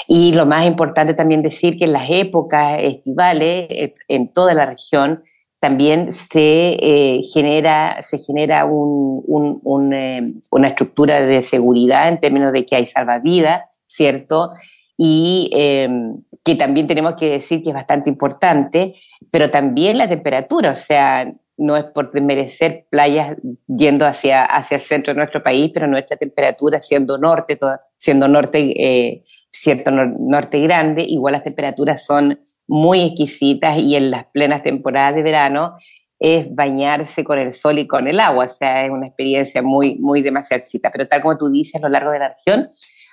Y 0.07 0.33
lo 0.33 0.47
más 0.47 0.65
importante 0.65 1.13
también 1.13 1.43
decir 1.43 1.77
que 1.77 1.85
en 1.85 1.93
las 1.93 2.09
épocas 2.09 2.79
estivales, 2.81 3.67
eh, 3.69 3.95
en 4.09 4.33
toda 4.33 4.55
la 4.55 4.65
región, 4.65 5.21
también 5.61 6.11
se 6.11 6.79
eh, 6.81 7.21
genera, 7.23 8.03
se 8.03 8.19
genera 8.19 8.63
eh, 8.63 10.33
una 10.51 10.69
estructura 10.69 11.21
de 11.21 11.43
seguridad 11.43 12.09
en 12.09 12.19
términos 12.19 12.53
de 12.53 12.65
que 12.65 12.77
hay 12.77 12.87
salvavidas, 12.87 13.63
¿cierto? 13.85 14.49
Y 14.97 15.51
em, 15.53 16.23
que 16.43 16.55
también 16.55 16.87
tenemos 16.87 17.15
que 17.15 17.31
decir 17.31 17.63
que 17.63 17.71
es 17.71 17.75
bastante 17.75 18.09
importante, 18.09 18.95
pero 19.31 19.51
también 19.51 19.99
la 19.99 20.09
temperatura, 20.09 20.71
o 20.73 20.77
sea, 20.77 21.31
no 21.59 21.77
es 21.77 21.85
por 21.85 22.11
desmerecer 22.11 22.87
playas 22.89 23.37
yendo 23.67 24.07
hacia, 24.07 24.45
hacia 24.47 24.77
el 24.77 24.81
centro 24.81 25.13
de 25.13 25.19
nuestro 25.19 25.43
país, 25.43 25.71
pero 25.75 25.87
nuestra 25.87 26.17
temperatura 26.17 26.81
siendo 26.81 27.19
norte, 27.19 27.59
siendo 27.99 28.29
norte, 28.29 28.61
eh, 28.83 29.25
cierto 29.51 29.91
norte 29.91 30.59
grande, 30.61 31.03
igual 31.03 31.33
las 31.33 31.43
temperaturas 31.43 32.03
son 32.03 32.39
muy 32.71 33.03
exquisitas 33.03 33.77
y 33.79 33.97
en 33.97 34.13
las 34.13 34.27
plenas 34.27 34.63
temporadas 34.63 35.17
de 35.17 35.23
verano 35.23 35.73
es 36.21 36.55
bañarse 36.55 37.25
con 37.25 37.39
el 37.39 37.53
sol 37.53 37.79
y 37.79 37.87
con 37.87 38.07
el 38.07 38.21
agua, 38.21 38.45
o 38.45 38.49
sea, 38.49 38.85
es 38.85 38.91
una 38.91 39.09
experiencia 39.09 39.61
muy, 39.61 39.97
muy 39.97 40.23
demasiado 40.23 40.61
exquisita. 40.61 40.91
Pero 40.93 41.09
tal 41.09 41.21
como 41.21 41.37
tú 41.37 41.51
dices, 41.51 41.83
a 41.83 41.87
lo 41.87 41.89
largo 41.89 42.13
de 42.13 42.19
la 42.21 42.29
región 42.29 42.69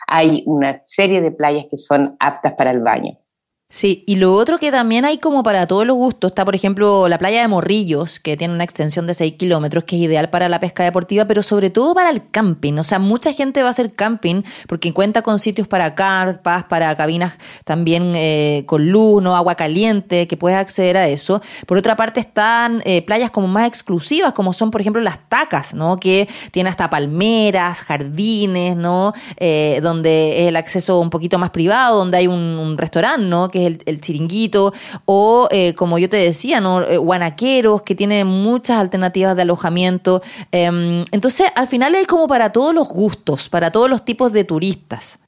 hay 0.07 0.43
una 0.45 0.79
serie 0.83 1.21
de 1.21 1.31
playas 1.31 1.65
que 1.69 1.77
son 1.77 2.15
aptas 2.19 2.53
para 2.53 2.71
el 2.71 2.81
baño. 2.81 3.17
Sí, 3.69 4.05
y 4.07 4.15
lo 4.15 4.33
otro 4.33 4.59
que 4.59 4.71
también 4.71 5.03
hay 5.03 5.17
como 5.17 5.43
para 5.43 5.67
todos 5.67 5.85
los 5.85 5.97
gustos, 5.97 6.31
está 6.31 6.45
por 6.45 6.55
ejemplo 6.55 7.09
la 7.09 7.17
playa 7.17 7.41
de 7.41 7.49
Morrillos, 7.49 8.17
que 8.21 8.37
tiene 8.37 8.53
una 8.53 8.63
extensión 8.63 9.07
de 9.07 9.13
6 9.13 9.33
kilómetros, 9.33 9.83
que 9.83 9.97
es 9.97 10.03
ideal 10.03 10.29
para 10.29 10.47
la 10.47 10.61
pesca 10.61 10.85
deportiva, 10.85 11.25
pero 11.25 11.43
sobre 11.43 11.69
todo 11.69 11.93
para 11.93 12.09
el 12.09 12.29
camping. 12.31 12.77
O 12.77 12.85
sea, 12.85 12.97
mucha 12.97 13.33
gente 13.33 13.61
va 13.63 13.67
a 13.67 13.71
hacer 13.71 13.91
camping 13.91 14.43
porque 14.69 14.93
cuenta 14.93 15.21
con 15.21 15.37
sitios 15.37 15.67
para 15.67 15.95
carpas, 15.95 16.63
para 16.63 16.95
cabinas 16.95 17.37
también 17.65 18.13
eh, 18.15 18.63
con 18.67 18.89
luz, 18.89 19.21
¿no? 19.21 19.35
agua 19.35 19.55
caliente, 19.55 20.27
que 20.27 20.37
puedes 20.37 20.57
acceder 20.57 20.95
a 20.95 21.09
eso. 21.09 21.41
Por 21.65 21.77
otra 21.77 21.97
parte 21.97 22.21
están 22.21 22.81
eh, 22.85 23.01
playas 23.01 23.31
como 23.31 23.49
más 23.49 23.67
exclusivas, 23.67 24.31
como 24.31 24.53
son 24.53 24.71
por 24.71 24.79
ejemplo 24.79 25.01
las 25.01 25.27
tacas, 25.27 25.73
¿no? 25.73 25.99
que 25.99 26.29
tiene 26.51 26.69
hasta 26.69 26.89
palmeras, 26.89 27.81
jardines, 27.81 28.77
¿no? 28.77 29.13
Eh, 29.35 29.81
donde 29.83 30.47
el 30.47 30.55
acceso 30.55 31.01
un 31.01 31.09
poquito 31.09 31.37
más 31.37 31.49
privado, 31.49 31.97
donde 31.97 32.17
hay 32.17 32.27
un, 32.27 32.77
restaurante, 32.77 33.25
¿no? 33.25 33.49
Es 33.65 33.79
el, 33.85 34.01
chiringuito, 34.01 34.73
o 35.05 35.47
eh, 35.51 35.73
como 35.75 35.97
yo 35.97 36.09
te 36.09 36.17
decía, 36.17 36.61
¿no? 36.61 36.81
Eh, 36.81 36.97
guanaqueros, 36.97 37.81
que 37.81 37.95
tiene 37.95 38.23
muchas 38.25 38.77
alternativas 38.79 39.35
de 39.35 39.41
alojamiento. 39.43 40.21
Em, 40.51 41.05
entonces, 41.11 41.47
al 41.55 41.67
final 41.67 41.95
es 41.95 42.07
como 42.07 42.27
para 42.27 42.51
todos 42.51 42.73
los 42.73 42.87
gustos, 42.89 43.49
para 43.49 43.71
todos 43.71 43.89
los 43.89 44.05
tipos 44.05 44.31
de 44.31 44.43
turistas. 44.43 45.19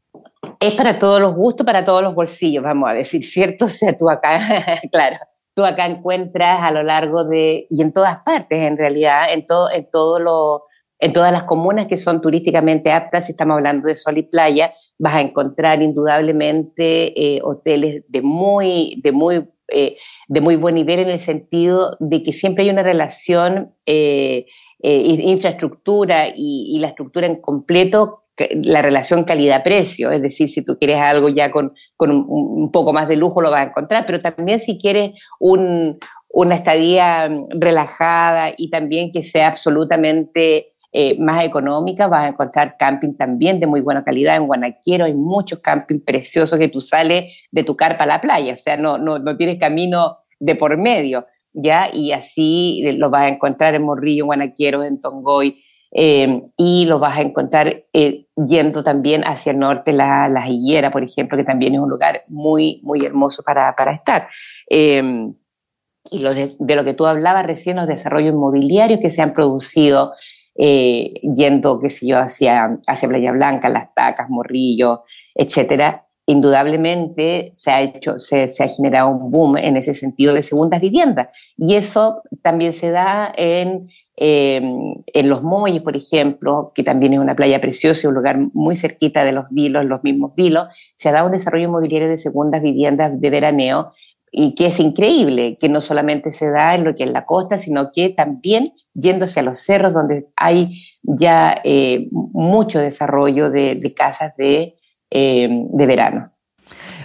Es 0.60 0.74
para 0.74 1.00
todos 1.00 1.22
los 1.22 1.36
gustos, 1.36 1.66
para 1.66 1.84
todos 1.84 2.02
los 2.02 2.16
bolsillos, 2.16 2.64
vamos 2.64 2.90
a 2.90 2.94
decir, 2.94 3.24
¿cierto? 3.24 3.66
O 3.70 3.70
sea, 3.70 3.96
tú 3.96 4.10
acá, 4.10 4.40
claro, 4.92 5.18
tú 5.54 5.64
acá 5.64 5.86
encuentras 5.86 6.62
a 6.62 6.72
lo 6.72 6.84
largo 6.84 7.24
de, 7.24 7.68
y 7.70 7.82
en 7.82 7.94
todas 7.94 8.20
partes 8.20 8.60
en 8.62 8.78
realidad, 8.78 9.32
en 9.34 9.46
todo, 9.46 9.70
en 9.72 9.90
todo 9.92 10.20
lo, 10.20 10.64
en 11.00 11.13
todas 11.13 11.32
las 11.32 11.44
comunas 11.44 11.88
que 11.88 11.98
son 11.98 12.22
turísticamente 12.22 12.91
aptas, 12.91 13.25
si 13.25 13.32
estamos 13.32 13.56
hablando 13.56 13.88
de 13.88 13.96
sol 13.96 14.18
y 14.18 14.24
playa, 14.24 14.74
vas 14.98 15.15
a 15.15 15.22
encontrar 15.22 15.82
indudablemente 15.82 17.36
eh, 17.36 17.39
hoteles 17.41 18.03
de 18.10 18.22
muy, 18.22 19.00
de, 19.01 19.13
muy, 19.13 19.48
eh, 19.70 19.98
de 20.27 20.41
muy 20.41 20.58
buen 20.58 20.75
nivel 20.75 21.00
en 21.00 21.10
el 21.10 21.20
sentido 21.20 21.96
de 22.01 22.22
que 22.22 22.34
siempre 22.34 22.65
hay 22.65 22.70
una 22.70 22.84
relación 22.84 23.74
eh, 23.86 24.46
infraestructura 24.82 26.34
y, 26.36 26.77
la 26.79 26.88
estructura 26.88 27.27
en 27.27 27.41
completo 27.41 28.24
la 28.63 28.82
relación 28.82 29.25
calidad-precio, 29.25 30.12
es 30.12 30.22
decir, 30.22 30.48
si 30.48 30.63
tú 30.63 30.77
quieres 30.77 30.96
algo 30.98 31.27
ya 31.27 31.51
con, 31.51 31.74
un, 31.98 32.72
poco 32.72 32.94
más 32.94 33.10
de 33.10 33.18
lujo 33.18 33.41
lo 33.41 33.51
vas 33.51 33.65
a 33.65 33.70
encontrar, 33.70 34.06
pero 34.06 34.22
también 34.22 34.62
si 34.62 34.77
quieres 34.77 35.12
un, 35.41 36.00
una 36.32 36.56
estadía 36.56 37.29
relajada 37.50 38.53
y 38.56 38.70
también 38.70 39.12
que 39.12 39.24
sea 39.24 39.50
absolutamente 39.50 40.68
eh, 40.91 41.19
más 41.19 41.46
económica, 41.46 42.08
vas 42.08 42.24
a 42.24 42.27
encontrar 42.29 42.75
camping 42.75 43.13
también 43.13 43.60
de 43.60 43.67
muy 43.67 43.79
buena 43.79 44.03
calidad. 44.03 44.38
En 44.38 44.48
Guanaquero 44.48 45.05
hay 45.05 45.13
muchos 45.13 45.62
campings 45.62 46.01
preciosos 46.01 46.58
que 46.58 46.67
tú 46.67 46.81
sales 46.81 47.43
de 47.51 47.63
tu 47.63 47.75
carpa 47.75 48.05
a 48.05 48.08
la 48.08 48.19
playa, 48.19 48.53
o 48.53 48.58
sea, 48.58 48.75
no, 48.75 48.98
no, 48.98 49.19
no 49.19 49.38
tienes 49.38 49.60
camino 49.60 50.17
de 50.39 50.55
por 50.55 50.77
medio, 50.77 51.27
¿ya? 51.53 51.91
Y 51.93 52.12
así 52.12 52.81
lo 52.98 53.12
vas 53.12 53.22
a 53.24 53.29
encontrar 53.29 53.75
en 53.75 53.84
Morrillo, 53.84 54.24
en 54.24 54.27
Guanaquero, 54.27 54.84
en 54.84 55.00
Tongoy, 55.00 55.63
eh, 55.91 56.41
y 56.58 56.86
lo 56.88 56.98
vas 56.98 57.19
a 57.19 57.22
encontrar 57.22 57.84
eh, 57.93 58.25
yendo 58.48 58.84
también 58.84 59.24
hacia 59.25 59.51
el 59.51 59.60
norte, 59.60 59.93
la, 59.93 60.27
la 60.27 60.50
Higuera, 60.50 60.89
por 60.89 61.03
ejemplo, 61.03 61.38
que 61.38 61.43
también 61.43 61.75
es 61.75 61.81
un 61.81 61.89
lugar 61.89 62.24
muy, 62.27 62.81
muy 62.81 63.05
hermoso 63.05 63.43
para, 63.43 63.75
para 63.75 63.91
estar. 63.91 64.24
y 64.72 66.19
de, 66.19 66.50
de, 66.60 66.75
lo 66.75 66.84
que 66.84 66.96
tú 66.96 67.05
hablabas 67.05 67.46
recién, 67.46 67.77
los 67.77 67.86
desarrollos 67.86 68.34
inmobiliarios 68.34 69.00
que 69.00 69.12
se 69.12 69.22
han 69.22 69.34
producido 69.34 70.13
eh, 70.62 71.13
yendo, 71.34 71.80
qué 71.80 71.88
sé 71.88 72.06
yo, 72.06 72.20
hacia, 72.20 72.78
hacia 72.86 73.08
Playa 73.08 73.32
Blanca, 73.32 73.70
Las 73.70 73.94
Tacas, 73.96 74.30
Morrillo, 74.30 75.04
etcétera, 75.34 76.06
indudablemente 76.25 77.50
se 77.54 77.72
ha 77.72 77.82
hecho, 77.82 78.20
se, 78.20 78.44
ha 78.44 78.68
generado 78.68 79.08
un 79.10 79.32
boom 79.32 79.56
en 79.56 79.78
ese 79.78 79.94
sentido 79.94 80.34
de 80.34 80.44
segundas 80.44 80.82
viviendas. 80.82 81.30
Y 81.58 81.75
eso 81.75 82.24
también 82.42 82.74
se 82.74 82.92
da 82.92 83.34
en, 83.38 83.88
em, 84.18 84.96
en 85.08 85.30
Los 85.30 85.44
Molles, 85.44 85.82
por 85.82 85.96
ejemplo, 85.96 86.74
que 86.75 86.84
también 86.84 87.13
es 87.13 87.20
una 87.20 87.38
playa 87.38 87.62
preciosa 87.62 88.10
un 88.10 88.16
lugar 88.16 88.38
muy 88.54 88.75
cerquita 88.75 89.24
de 89.24 89.32
los 89.32 89.46
vilos, 89.51 89.86
los 89.86 90.04
mismos 90.04 90.34
vilos, 90.36 90.68
se 90.98 91.08
ha 91.08 91.13
dado 91.13 91.28
un 91.28 91.32
desarrollo 91.32 91.70
inmobiliario 91.70 92.10
de 92.10 92.18
segundas 92.18 92.62
viviendas 92.62 93.20
de 93.22 93.30
veraneo 93.30 93.94
y 94.32 94.56
que 94.56 94.68
es 94.68 94.80
increíble, 94.80 95.58
que 95.60 95.70
no 95.70 95.82
solamente 95.82 96.32
se 96.32 96.50
da 96.50 96.76
en 96.76 96.84
lo 96.84 96.96
que 96.96 97.04
es 97.04 97.12
la 97.12 97.26
costa, 97.26 97.58
sino 97.58 97.92
que 97.92 98.10
también 98.10 98.74
yéndose 98.94 99.40
a 99.40 99.44
los 99.44 99.60
cerros 99.60 99.94
donde 99.94 100.28
hay 100.36 100.84
ya 101.02 101.60
eh, 101.64 102.08
mucho 102.12 102.80
desarrollo 102.80 103.50
de, 103.50 103.94
casas 103.96 104.34
de, 104.38 104.76
eh, 105.10 105.50
de 105.50 105.86
verano. 105.86 106.32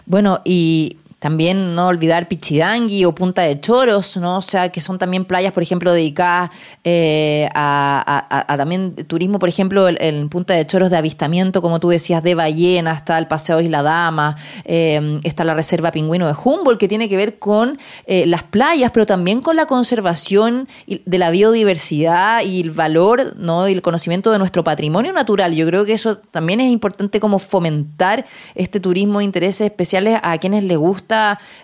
Bueno, 0.07 0.40
y 0.45 0.99
también 1.25 1.75
no 1.75 1.87
olvidar 1.87 2.28
Pichidangui 2.28 3.07
o 3.07 3.14
Punta 3.14 3.40
de 3.40 3.59
Choros, 3.59 4.19
¿no? 4.19 4.37
O 4.37 4.43
sea, 4.43 4.69
que 4.69 4.83
son 4.83 4.99
también 4.99 5.25
playas, 5.25 5.54
por 5.54 5.62
ejemplo, 5.62 5.90
dedicadas 5.90 6.50
eh, 6.85 7.49
a, 7.54 8.45
también 8.59 8.95
turismo, 8.95 9.38
por 9.38 9.49
ejemplo, 9.49 9.88
en 9.88 10.28
Punta 10.28 10.52
de 10.52 10.66
Choros 10.66 10.90
de 10.90 10.99
avistamiento, 10.99 11.62
como 11.62 11.81
tú 11.81 11.88
decías, 11.88 12.23
de 12.23 12.35
ballenas, 12.35 12.99
está 12.99 13.16
el 13.16 13.26
Paseo 13.26 13.62
Isla 13.62 13.83
Dama, 13.83 14.37
eh, 14.66 15.19
está 15.25 15.45
la 15.45 15.54
Reserva 15.54 15.93
Pingüino 15.93 16.26
de 16.26 16.35
Humboldt, 16.35 16.78
que 16.78 16.88
tiene 16.88 17.09
que 17.09 17.16
ver 17.16 17.38
con 17.38 17.78
eh, 18.04 18.26
las 18.26 18.43
playas, 18.43 18.90
pero 18.93 19.07
también 19.07 19.40
con 19.40 19.57
la 19.57 19.64
conservación 19.64 20.69
de 20.87 21.19
la 21.19 21.31
biodiversidad 21.31 22.43
y 22.45 22.61
el 22.61 22.71
valor, 22.71 23.35
¿no? 23.38 23.66
Y 23.66 23.73
el 23.73 23.81
conocimiento 23.81 24.31
de 24.31 24.38
nuestro 24.38 24.62
patrimonio 24.62 25.11
natural. 25.14 25.54
Yo 25.54 25.64
creo 25.64 25.87
que 25.87 25.95
eso 25.95 26.19
también 26.19 26.61
es 26.61 26.71
importante 26.71 27.19
como 27.19 27.38
fomentar 27.38 28.26
este 28.54 28.78
turismo 28.78 29.21
de 29.21 29.25
intereses 29.25 29.62
especiales 29.62 30.21
a 30.23 30.37
quienes 30.37 30.64
les 30.64 30.76
gusta 30.76 31.13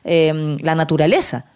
Em, 0.05 0.57
la 0.63 0.75
naturaleza. 0.75 1.47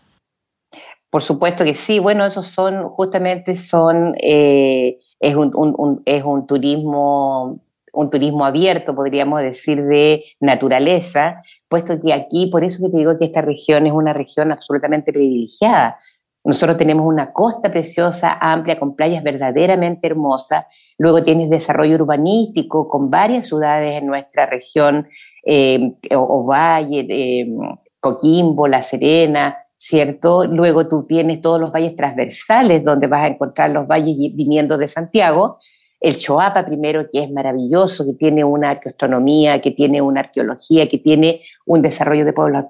Por 1.10 1.22
supuesto 1.22 1.64
que 1.64 1.74
sí. 1.74 1.98
Bueno, 1.98 2.24
esos 2.26 2.46
son, 2.46 2.88
justamente 2.88 3.54
son, 3.54 4.14
eh, 4.20 4.98
es, 5.20 5.34
un, 5.34 6.02
es 6.04 6.24
un 6.24 6.46
turismo 6.46 7.60
un 7.94 8.10
turismo 8.10 8.44
abierto, 8.44 8.94
podríamos 8.94 9.40
decir, 9.40 9.82
de 9.84 10.24
naturaleza, 10.40 11.40
puesto 11.68 11.94
que 12.00 12.12
aquí, 12.12 12.48
por 12.48 12.64
eso 12.64 12.84
que 12.84 12.90
te 12.90 12.98
digo 12.98 13.18
que 13.18 13.26
esta 13.26 13.40
región 13.40 13.86
es 13.86 13.92
una 13.92 14.12
región 14.12 14.52
absolutamente 14.52 15.12
privilegiada. 15.12 15.98
Nosotros 16.44 16.76
tenemos 16.76 17.06
una 17.06 17.32
costa 17.32 17.70
preciosa, 17.70 18.36
amplia, 18.38 18.78
con 18.78 18.94
playas 18.94 19.22
verdaderamente 19.22 20.06
hermosas. 20.06 20.66
Luego 20.98 21.24
tienes 21.24 21.48
desarrollo 21.48 21.94
urbanístico 21.94 22.86
con 22.86 23.08
varias 23.10 23.46
ciudades 23.46 23.96
en 23.96 24.06
nuestra 24.06 24.44
región, 24.44 25.08
eh, 25.46 25.94
Ovalle, 26.14 27.06
eh, 27.08 27.46
Coquimbo, 28.04 28.68
La 28.68 28.82
Serena, 28.82 29.56
¿cierto? 29.78 30.44
Luego 30.44 30.86
tú 30.88 31.06
tienes 31.06 31.40
todos 31.40 31.58
los 31.58 31.72
valles 31.72 31.96
transversales 31.96 32.84
donde 32.84 33.06
vas 33.06 33.22
a 33.24 33.28
encontrar 33.28 33.70
los 33.70 33.86
valles 33.86 34.14
viniendo 34.34 34.76
de 34.76 34.88
Santiago. 34.88 35.56
El 36.00 36.18
Choapa 36.18 36.66
primero, 36.66 37.06
que 37.10 37.24
es 37.24 37.30
maravilloso, 37.30 38.04
que 38.04 38.12
tiene 38.12 38.44
una 38.44 38.72
arqueoastronomía, 38.72 39.62
que 39.62 39.70
tiene 39.70 40.02
una 40.02 40.20
arqueología, 40.20 40.86
que 40.86 40.98
tiene 40.98 41.34
un 41.64 41.80
desarrollo 41.80 42.26
de 42.26 42.34
pueblos 42.34 42.66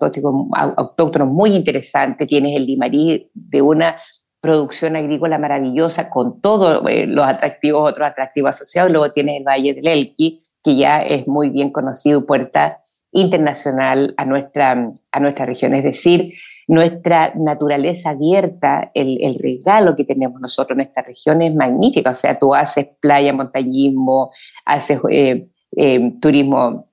autóctonos 0.76 1.29
muy 1.29 1.50
interesante. 1.57 2.26
Tienes 2.26 2.55
el 2.55 2.67
Limarí 2.67 3.29
de 3.35 3.61
una 3.61 3.97
producción 4.41 4.95
agrícola 4.95 5.37
maravillosa 5.38 6.11
con 6.11 6.41
todos 6.41 6.88
eh, 6.88 7.09
los 7.09 7.25
atractivos, 7.25 7.91
otros 7.91 8.09
atractivos 8.09 8.50
asociados. 8.50 8.93
Luego 8.93 9.11
tienes 9.11 9.38
el 9.38 9.45
Valle 9.45 9.75
del 9.75 9.88
Elqui, 9.88 10.45
que 10.62 10.76
ya 10.76 11.03
es 11.03 11.26
muy 11.26 11.50
bien 11.50 11.73
conocido, 11.73 12.25
puerta 12.25 12.79
internacional 13.14 14.12
a 14.16 14.25
nuestra, 14.25 14.92
a 15.11 15.21
nuestra 15.21 15.47
región. 15.47 15.75
Es 15.75 15.85
decir, 15.85 16.35
nuestra 16.66 17.33
naturaleza 17.35 18.11
abierta, 18.11 18.90
el, 18.94 19.38
regalo 19.38 19.94
que 19.94 20.04
tenemos 20.04 20.40
nosotros 20.40 20.76
en 20.76 20.83
esta 20.83 21.02
región 21.02 21.42
es 21.42 21.54
magnífico. 21.54 22.11
O 22.11 22.14
sea, 22.14 22.38
tú 22.38 22.54
haces 22.54 22.88
playa, 23.00 23.33
montañismo, 23.33 24.30
haces 24.66 25.00
eh, 25.11 25.47
eh, 25.76 26.12
turismo 26.21 26.88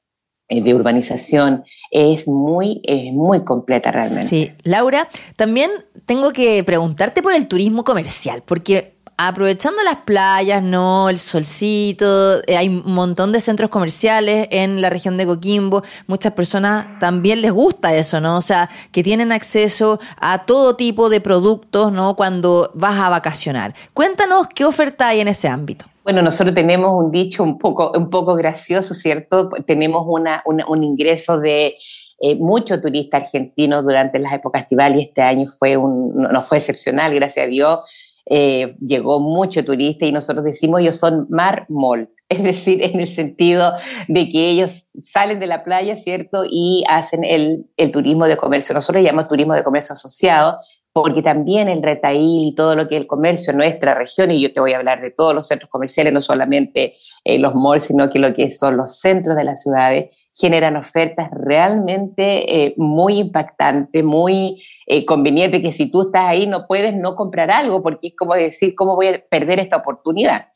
eh, 0.47 0.61
de 0.61 0.75
urbanización, 0.75 1.63
es 1.89 2.27
muy, 2.27 2.81
es 2.83 3.13
muy 3.13 3.43
completa 3.45 3.91
realmente. 3.91 4.27
Sí, 4.27 4.51
Laura, 4.63 5.07
también 5.37 5.71
tengo 6.05 6.31
que 6.31 6.63
preguntarte 6.63 7.23
por 7.23 7.33
el 7.33 7.47
turismo 7.47 7.83
comercial, 7.83 8.43
porque 8.45 9.00
aprovechando 9.27 9.83
las 9.83 9.97
playas, 9.97 10.63
¿no? 10.63 11.09
El 11.09 11.17
solcito, 11.17 12.41
eh, 12.47 12.57
hay 12.57 12.69
un 12.69 12.93
montón 12.93 13.31
de 13.31 13.39
centros 13.39 13.69
comerciales 13.69 14.47
en 14.51 14.81
la 14.81 14.89
región 14.89 15.17
de 15.17 15.25
Coquimbo. 15.25 15.83
Muchas 16.07 16.33
personas 16.33 16.99
también 16.99 17.41
les 17.41 17.51
gusta 17.51 17.95
eso, 17.95 18.19
¿no? 18.19 18.37
O 18.37 18.41
sea, 18.41 18.69
que 18.91 19.03
tienen 19.03 19.31
acceso 19.31 19.99
a 20.19 20.45
todo 20.45 20.75
tipo 20.75 21.09
de 21.09 21.21
productos, 21.21 21.91
¿no? 21.91 22.15
Cuando 22.15 22.71
vas 22.73 22.99
a 22.99 23.09
vacacionar. 23.09 23.73
Cuéntanos 23.93 24.47
qué 24.47 24.65
oferta 24.65 25.09
hay 25.09 25.19
en 25.19 25.27
ese 25.27 25.47
ámbito. 25.47 25.85
Bueno, 26.03 26.21
nosotros 26.21 26.55
tenemos 26.55 26.91
un 26.91 27.11
dicho 27.11 27.43
un 27.43 27.59
poco, 27.59 27.91
un 27.95 28.09
poco 28.09 28.35
gracioso, 28.35 28.95
¿cierto? 28.95 29.49
Tenemos 29.67 30.03
una, 30.07 30.41
un 30.45 30.83
ingreso 30.83 31.39
de 31.39 31.75
eh, 32.23 32.35
mucho 32.35 32.81
turista 32.81 33.17
argentino 33.17 33.83
durante 33.83 34.19
las 34.19 34.33
épocas 34.33 34.63
estivales 34.63 34.99
y 34.99 35.03
este 35.05 35.21
año 35.21 35.47
fue 35.47 35.77
un, 35.77 36.21
no 36.21 36.41
fue 36.41 36.57
excepcional, 36.57 37.13
gracias 37.13 37.45
a 37.45 37.49
Dios 37.49 37.79
eh, 38.25 38.75
llegó 38.79 39.19
mucho 39.19 39.63
turista 39.63 40.05
y 40.05 40.11
nosotros 40.11 40.45
decimos 40.45 40.81
ellos 40.81 40.97
son 40.97 41.27
mar-mol, 41.29 42.09
es 42.29 42.43
decir, 42.43 42.81
en 42.83 42.99
el 42.99 43.07
sentido 43.07 43.73
de 44.07 44.29
que 44.29 44.49
ellos 44.49 44.85
salen 44.99 45.39
de 45.39 45.47
la 45.47 45.63
playa, 45.63 45.97
¿cierto? 45.97 46.43
Y 46.49 46.83
hacen 46.87 47.23
el, 47.23 47.65
el 47.77 47.91
turismo 47.91 48.25
de 48.25 48.37
comercio. 48.37 48.73
Nosotros 48.73 49.03
llamamos 49.03 49.29
turismo 49.29 49.53
de 49.53 49.63
comercio 49.63 49.93
asociado 49.93 50.59
porque 50.93 51.21
también 51.21 51.69
el 51.69 51.81
retail 51.81 52.47
y 52.47 52.55
todo 52.55 52.75
lo 52.75 52.87
que 52.87 52.95
es 52.95 53.01
el 53.01 53.07
comercio 53.07 53.51
en 53.51 53.57
nuestra 53.57 53.93
región, 53.93 54.29
y 54.31 54.41
yo 54.41 54.53
te 54.53 54.59
voy 54.59 54.73
a 54.73 54.77
hablar 54.77 55.01
de 55.01 55.11
todos 55.11 55.33
los 55.33 55.47
centros 55.47 55.69
comerciales, 55.69 56.11
no 56.11 56.21
solamente 56.21 56.95
eh, 57.23 57.37
los 57.37 57.53
malls, 57.55 57.83
sino 57.83 58.09
que 58.09 58.19
lo 58.19 58.33
que 58.33 58.49
son 58.49 58.77
los 58.77 58.99
centros 58.99 59.35
de 59.35 59.43
las 59.43 59.61
ciudades, 59.61 60.15
generan 60.33 60.77
ofertas 60.77 61.29
realmente 61.31 62.65
eh, 62.65 62.73
muy 62.77 63.19
impactantes, 63.19 64.03
muy 64.03 64.61
eh, 64.87 65.05
convenientes, 65.05 65.61
que 65.61 65.71
si 65.71 65.91
tú 65.91 66.03
estás 66.03 66.25
ahí 66.25 66.47
no 66.47 66.67
puedes 66.67 66.95
no 66.95 67.15
comprar 67.15 67.51
algo, 67.51 67.83
porque 67.83 68.07
es 68.07 68.13
como 68.15 68.33
decir, 68.33 68.73
¿cómo 68.75 68.95
voy 68.95 69.07
a 69.07 69.23
perder 69.29 69.59
esta 69.59 69.77
oportunidad? 69.77 70.47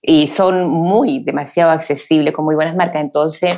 Y 0.00 0.28
son 0.28 0.68
muy, 0.68 1.20
demasiado 1.20 1.72
accesibles, 1.72 2.32
con 2.34 2.44
muy 2.44 2.54
buenas 2.54 2.76
marcas. 2.76 3.02
Entonces, 3.02 3.54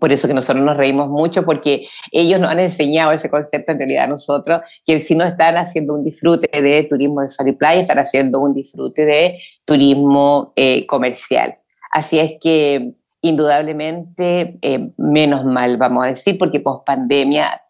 por 0.00 0.12
eso 0.12 0.26
que 0.26 0.34
nosotros 0.34 0.64
nos 0.64 0.76
reímos 0.76 1.08
mucho, 1.08 1.44
porque 1.44 1.86
ellos 2.10 2.40
nos 2.40 2.50
han 2.50 2.60
enseñado 2.60 3.12
ese 3.12 3.30
concepto 3.30 3.72
en 3.72 3.78
realidad 3.78 4.04
a 4.04 4.08
nosotros, 4.08 4.60
que 4.84 4.98
si 4.98 5.14
no 5.14 5.24
están 5.24 5.56
haciendo 5.56 5.94
un 5.94 6.04
disfrute 6.04 6.60
de 6.60 6.82
turismo 6.84 7.22
de 7.22 7.30
sol 7.30 7.48
y 7.48 7.52
playa, 7.52 7.80
están 7.80 7.98
haciendo 7.98 8.40
un 8.40 8.54
disfrute 8.54 9.04
de 9.04 9.38
turismo 9.64 10.52
eh, 10.56 10.84
comercial. 10.86 11.58
Así 11.90 12.18
es 12.18 12.34
que 12.40 12.94
indudablemente 13.20 14.58
eh, 14.62 14.90
menos 14.96 15.44
mal, 15.44 15.76
vamos 15.76 16.04
a 16.04 16.08
decir, 16.08 16.38
porque 16.38 16.60
post 16.60 16.84
pandemia 16.84 17.60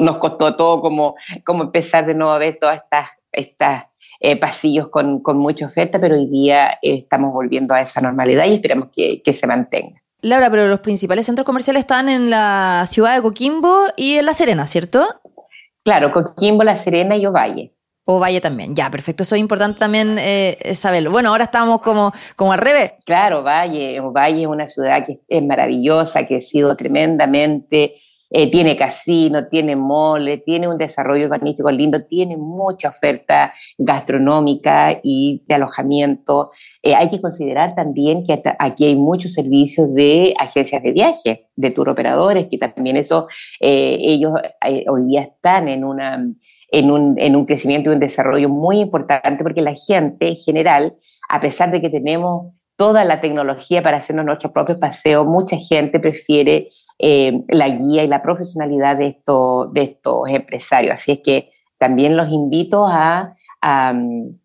nos 0.00 0.18
costó 0.18 0.56
todo 0.56 0.80
como, 0.80 1.16
como 1.44 1.64
empezar 1.64 2.06
de 2.06 2.14
nuevo 2.14 2.32
a 2.32 2.38
ver 2.38 2.58
todas 2.60 2.78
estas, 2.78 3.08
estas 3.32 3.84
eh, 4.20 4.36
pasillos 4.36 4.88
con, 4.88 5.20
con, 5.20 5.38
mucha 5.38 5.66
oferta, 5.66 5.98
pero 6.00 6.14
hoy 6.14 6.26
día 6.26 6.78
estamos 6.80 7.32
volviendo 7.32 7.74
a 7.74 7.80
esa 7.80 8.00
normalidad 8.00 8.46
y 8.46 8.54
esperamos 8.54 8.90
que, 8.94 9.20
que, 9.20 9.32
se 9.32 9.48
mantenga. 9.48 9.90
Laura, 10.20 10.48
pero 10.48 10.68
los 10.68 10.78
principales 10.78 11.26
centros 11.26 11.44
comerciales 11.44 11.80
están 11.80 12.08
en 12.08 12.30
la 12.30 12.84
ciudad 12.86 13.16
de 13.16 13.22
Coquimbo 13.22 13.86
y 13.96 14.18
en 14.18 14.26
La 14.26 14.34
Serena, 14.34 14.68
¿cierto? 14.68 15.04
Claro, 15.84 16.12
Coquimbo, 16.12 16.62
La 16.62 16.76
Serena 16.76 17.16
y 17.16 17.26
Ovalle. 17.26 17.72
O 18.04 18.18
Valle 18.18 18.40
también, 18.40 18.74
ya, 18.74 18.90
perfecto. 18.90 19.22
Eso 19.22 19.36
es 19.36 19.40
importante 19.40 19.78
también 19.78 20.16
eh, 20.18 20.58
saberlo. 20.74 21.12
Bueno, 21.12 21.28
ahora 21.28 21.44
estamos 21.44 21.80
como, 21.80 22.12
como 22.34 22.52
al 22.52 22.58
revés. 22.58 22.94
Claro, 23.04 23.44
Valle, 23.44 24.00
Valle 24.00 24.42
es 24.42 24.48
una 24.48 24.66
ciudad 24.66 25.04
que 25.06 25.20
es 25.28 25.42
maravillosa, 25.42 26.26
que 26.26 26.36
ha 26.36 26.40
sido 26.40 26.76
tremendamente, 26.76 27.94
eh, 28.28 28.50
tiene 28.50 28.76
casino, 28.76 29.44
tiene 29.44 29.76
mole, 29.76 30.38
tiene 30.38 30.66
un 30.66 30.78
desarrollo 30.78 31.26
urbanístico 31.26 31.70
lindo, 31.70 31.98
tiene 32.04 32.36
mucha 32.36 32.88
oferta 32.88 33.52
gastronómica 33.78 34.98
y 35.00 35.44
de 35.46 35.54
alojamiento. 35.54 36.50
Eh, 36.82 36.96
hay 36.96 37.08
que 37.08 37.20
considerar 37.20 37.76
también 37.76 38.24
que 38.24 38.42
aquí 38.58 38.86
hay 38.86 38.96
muchos 38.96 39.32
servicios 39.32 39.94
de 39.94 40.34
agencias 40.40 40.82
de 40.82 40.90
viaje, 40.90 41.46
de 41.54 41.70
tour 41.70 41.88
operadores, 41.88 42.48
que 42.50 42.58
también 42.58 42.96
eso, 42.96 43.28
ellos 43.60 44.32
hoy 44.88 45.06
día 45.06 45.20
están 45.20 45.68
en 45.68 45.84
una 45.84 46.24
en 46.72 46.90
un, 46.90 47.14
en 47.18 47.36
un 47.36 47.44
crecimiento 47.44 47.90
y 47.90 47.94
un 47.94 48.00
desarrollo 48.00 48.48
muy 48.48 48.80
importante 48.80 49.44
porque 49.44 49.60
la 49.60 49.74
gente 49.74 50.28
en 50.28 50.36
general, 50.36 50.94
a 51.28 51.38
pesar 51.38 51.70
de 51.70 51.80
que 51.80 51.90
tenemos 51.90 52.54
toda 52.76 53.04
la 53.04 53.20
tecnología 53.20 53.82
para 53.82 53.98
hacernos 53.98 54.24
nuestros 54.24 54.52
propios 54.52 54.80
paseos, 54.80 55.26
mucha 55.26 55.56
gente 55.56 56.00
prefiere 56.00 56.70
eh, 56.98 57.44
la 57.48 57.68
guía 57.68 58.02
y 58.02 58.08
la 58.08 58.22
profesionalidad 58.22 58.96
de, 58.96 59.08
esto, 59.08 59.70
de 59.72 59.82
estos 59.82 60.28
empresarios. 60.28 60.94
Así 60.94 61.12
es 61.12 61.20
que 61.22 61.50
también 61.78 62.16
los 62.16 62.28
invito 62.28 62.86
a, 62.86 63.34
a, 63.60 63.94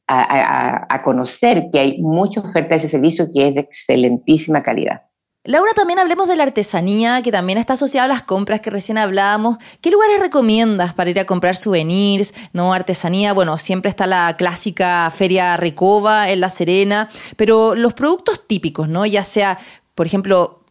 a, 0.08 0.86
a 0.90 1.02
conocer 1.02 1.70
que 1.72 1.80
hay 1.80 2.02
mucha 2.02 2.42
oferta 2.42 2.70
de 2.70 2.76
ese 2.76 2.90
servicio 2.90 3.28
que 3.34 3.48
es 3.48 3.56
de 3.56 3.62
excelentísima 3.62 4.62
calidad. 4.64 5.07
Laura, 5.48 5.72
también 5.74 5.98
hablemos 5.98 6.28
de 6.28 6.36
la 6.36 6.44
artesanía, 6.44 7.22
que 7.22 7.32
también 7.32 7.58
está 7.58 7.74
asociada 7.74 8.04
a 8.04 8.10
las 8.10 8.24
compras 8.24 8.60
que 8.60 8.70
recién 8.70 8.98
hablábamos. 8.98 9.58
¿Qué 9.80 9.90
lugares 9.92 10.20
recomiendas 10.20 10.94
para 10.94 11.10
ir 11.10 11.18
a 11.22 11.26
comprar 11.26 11.56
souvenirs, 11.56 12.34
no 12.52 12.74
artesanía? 12.74 13.32
Bueno, 13.32 13.58
siempre 13.58 13.88
está 13.88 14.08
la 14.08 14.36
clásica 14.38 15.10
Feria 15.10 15.56
Recoba 15.56 16.30
en 16.30 16.42
La 16.42 16.50
Serena, 16.50 17.08
pero 17.38 17.76
los 17.76 17.94
productos 17.94 18.46
típicos, 18.46 18.90
¿no? 18.90 19.06
Ya 19.06 19.24
sea, 19.24 19.58
por 19.96 20.06
ejemplo, 20.06 20.66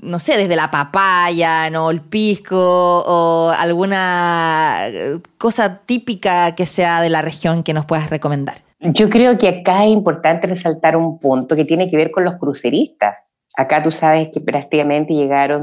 no 0.00 0.20
sé, 0.20 0.38
desde 0.38 0.56
la 0.56 0.70
papaya, 0.70 1.68
¿no? 1.68 1.90
El 1.90 2.00
pisco 2.00 2.56
o 3.06 3.50
alguna 3.50 4.86
cosa 5.36 5.80
típica 5.84 6.54
que 6.54 6.64
sea 6.64 7.02
de 7.02 7.10
la 7.10 7.20
región 7.20 7.62
que 7.62 7.74
nos 7.74 7.84
puedas 7.84 8.08
recomendar. 8.08 8.62
Yo 8.80 9.10
creo 9.10 9.36
que 9.36 9.48
acá 9.48 9.84
es 9.84 9.90
importante 9.90 10.46
resaltar 10.46 10.96
un 10.96 11.18
punto 11.18 11.54
que 11.56 11.66
tiene 11.66 11.90
que 11.90 11.98
ver 11.98 12.10
con 12.10 12.24
los 12.24 12.36
cruceristas. 12.36 13.26
Acá 13.56 13.82
tú 13.82 13.90
sabes 13.90 14.28
que 14.32 14.40
prácticamente 14.40 15.14
llegaron 15.14 15.62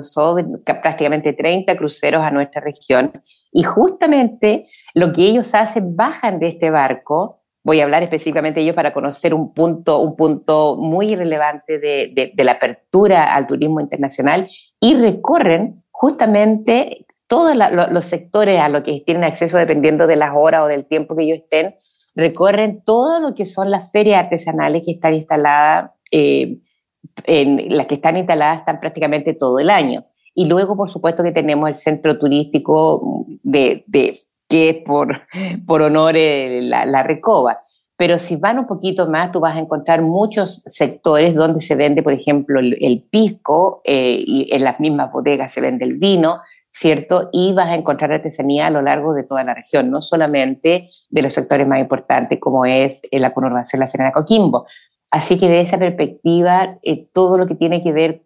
prácticamente 0.65 1.33
30 1.33 1.75
cruceros 1.77 2.23
a 2.23 2.31
nuestra 2.31 2.61
región 2.61 3.11
y 3.51 3.61
justamente 3.63 4.67
lo 4.95 5.13
que 5.13 5.21
ellos 5.21 5.53
hacen, 5.53 5.95
bajan 5.95 6.39
de 6.39 6.47
este 6.47 6.71
barco, 6.71 7.43
voy 7.63 7.81
a 7.81 7.83
hablar 7.83 8.01
específicamente 8.01 8.59
de 8.59 8.63
ellos 8.63 8.75
para 8.75 8.93
conocer 8.93 9.35
un 9.35 9.53
punto, 9.53 9.99
un 9.99 10.15
punto 10.15 10.75
muy 10.75 11.07
relevante 11.07 11.77
de, 11.77 12.31
de, 12.33 12.43
la 12.43 12.53
apertura 12.53 13.35
al 13.35 13.45
turismo 13.45 13.79
internacional 13.79 14.47
y 14.79 14.95
recorren 14.95 15.83
justamente 15.91 17.05
todos 17.27 17.55
los 17.55 18.03
sectores 18.03 18.59
a 18.59 18.69
los 18.69 18.81
que 18.81 19.01
tienen 19.05 19.23
acceso 19.23 19.57
dependiendo 19.57 20.07
de 20.07 20.15
las 20.15 20.31
horas 20.35 20.63
o 20.63 20.67
del 20.67 20.87
tiempo 20.87 21.15
que 21.15 21.23
ellos 21.23 21.37
estén, 21.39 21.75
recorren 22.15 22.83
todo 22.83 23.19
lo 23.19 23.33
que 23.33 23.45
son 23.45 23.71
las 23.71 23.91
ferias 23.91 24.23
artesanales 24.23 24.83
que 24.83 24.91
están 24.91 25.13
instaladas. 25.13 25.91
Eh, 26.11 26.57
en 27.25 27.75
las 27.75 27.87
que 27.87 27.95
están 27.95 28.17
instaladas 28.17 28.59
están 28.59 28.79
prácticamente 28.79 29.33
todo 29.33 29.59
el 29.59 29.69
año. 29.69 30.05
Y 30.35 30.47
luego, 30.47 30.75
por 30.75 30.89
supuesto, 30.89 31.23
que 31.23 31.31
tenemos 31.31 31.69
el 31.69 31.75
centro 31.75 32.17
turístico 32.17 33.25
de, 33.43 33.83
de 33.87 34.15
que 34.49 34.69
es 34.69 34.77
por, 34.83 35.21
por 35.67 35.81
honor 35.81 36.15
la, 36.15 36.85
la, 36.85 37.03
Recoba. 37.03 37.59
Pero 37.95 38.17
si 38.17 38.35
van 38.35 38.59
un 38.59 38.67
poquito 38.67 39.07
más, 39.07 39.31
tú 39.31 39.39
vas 39.39 39.55
a 39.55 39.59
encontrar 39.59 40.01
muchos 40.01 40.61
sectores 40.65 41.35
donde 41.35 41.61
se 41.61 41.75
vende, 41.75 42.01
por 42.01 42.13
ejemplo, 42.13 42.59
el, 42.59 43.07
pisco, 43.09 43.81
eh, 43.85 44.23
y 44.25 44.49
en 44.51 44.63
las 44.63 44.79
mismas 44.79 45.11
bodegas 45.11 45.53
se 45.53 45.61
vende 45.61 45.85
el 45.85 45.99
vino, 45.99 46.37
¿cierto? 46.69 47.29
Y 47.31 47.53
vas 47.53 47.67
a 47.67 47.75
encontrar 47.75 48.11
artesanía 48.11 48.67
a 48.67 48.71
lo 48.71 48.81
largo 48.81 49.13
de 49.13 49.23
toda 49.23 49.43
la 49.43 49.53
región, 49.53 49.91
no 49.91 50.01
solamente 50.01 50.89
de 51.09 51.21
los 51.21 51.33
sectores 51.33 51.67
más 51.67 51.79
importantes 51.79 52.39
como 52.39 52.65
es 52.65 52.99
eh, 53.11 53.19
la 53.19 53.31
conurbación 53.31 53.79
La 53.79 53.87
Serena 53.87 54.11
Coquimbo. 54.11 54.65
Así 55.13 55.39
que 55.39 55.47
de 55.47 55.61
esa 55.61 55.77
perspectiva, 55.77 56.79
eh, 56.81 57.07
todo 57.13 57.37
lo 57.37 57.45
que 57.45 57.53
tiene 57.53 57.83
que 57.83 57.91
ver 57.91 58.23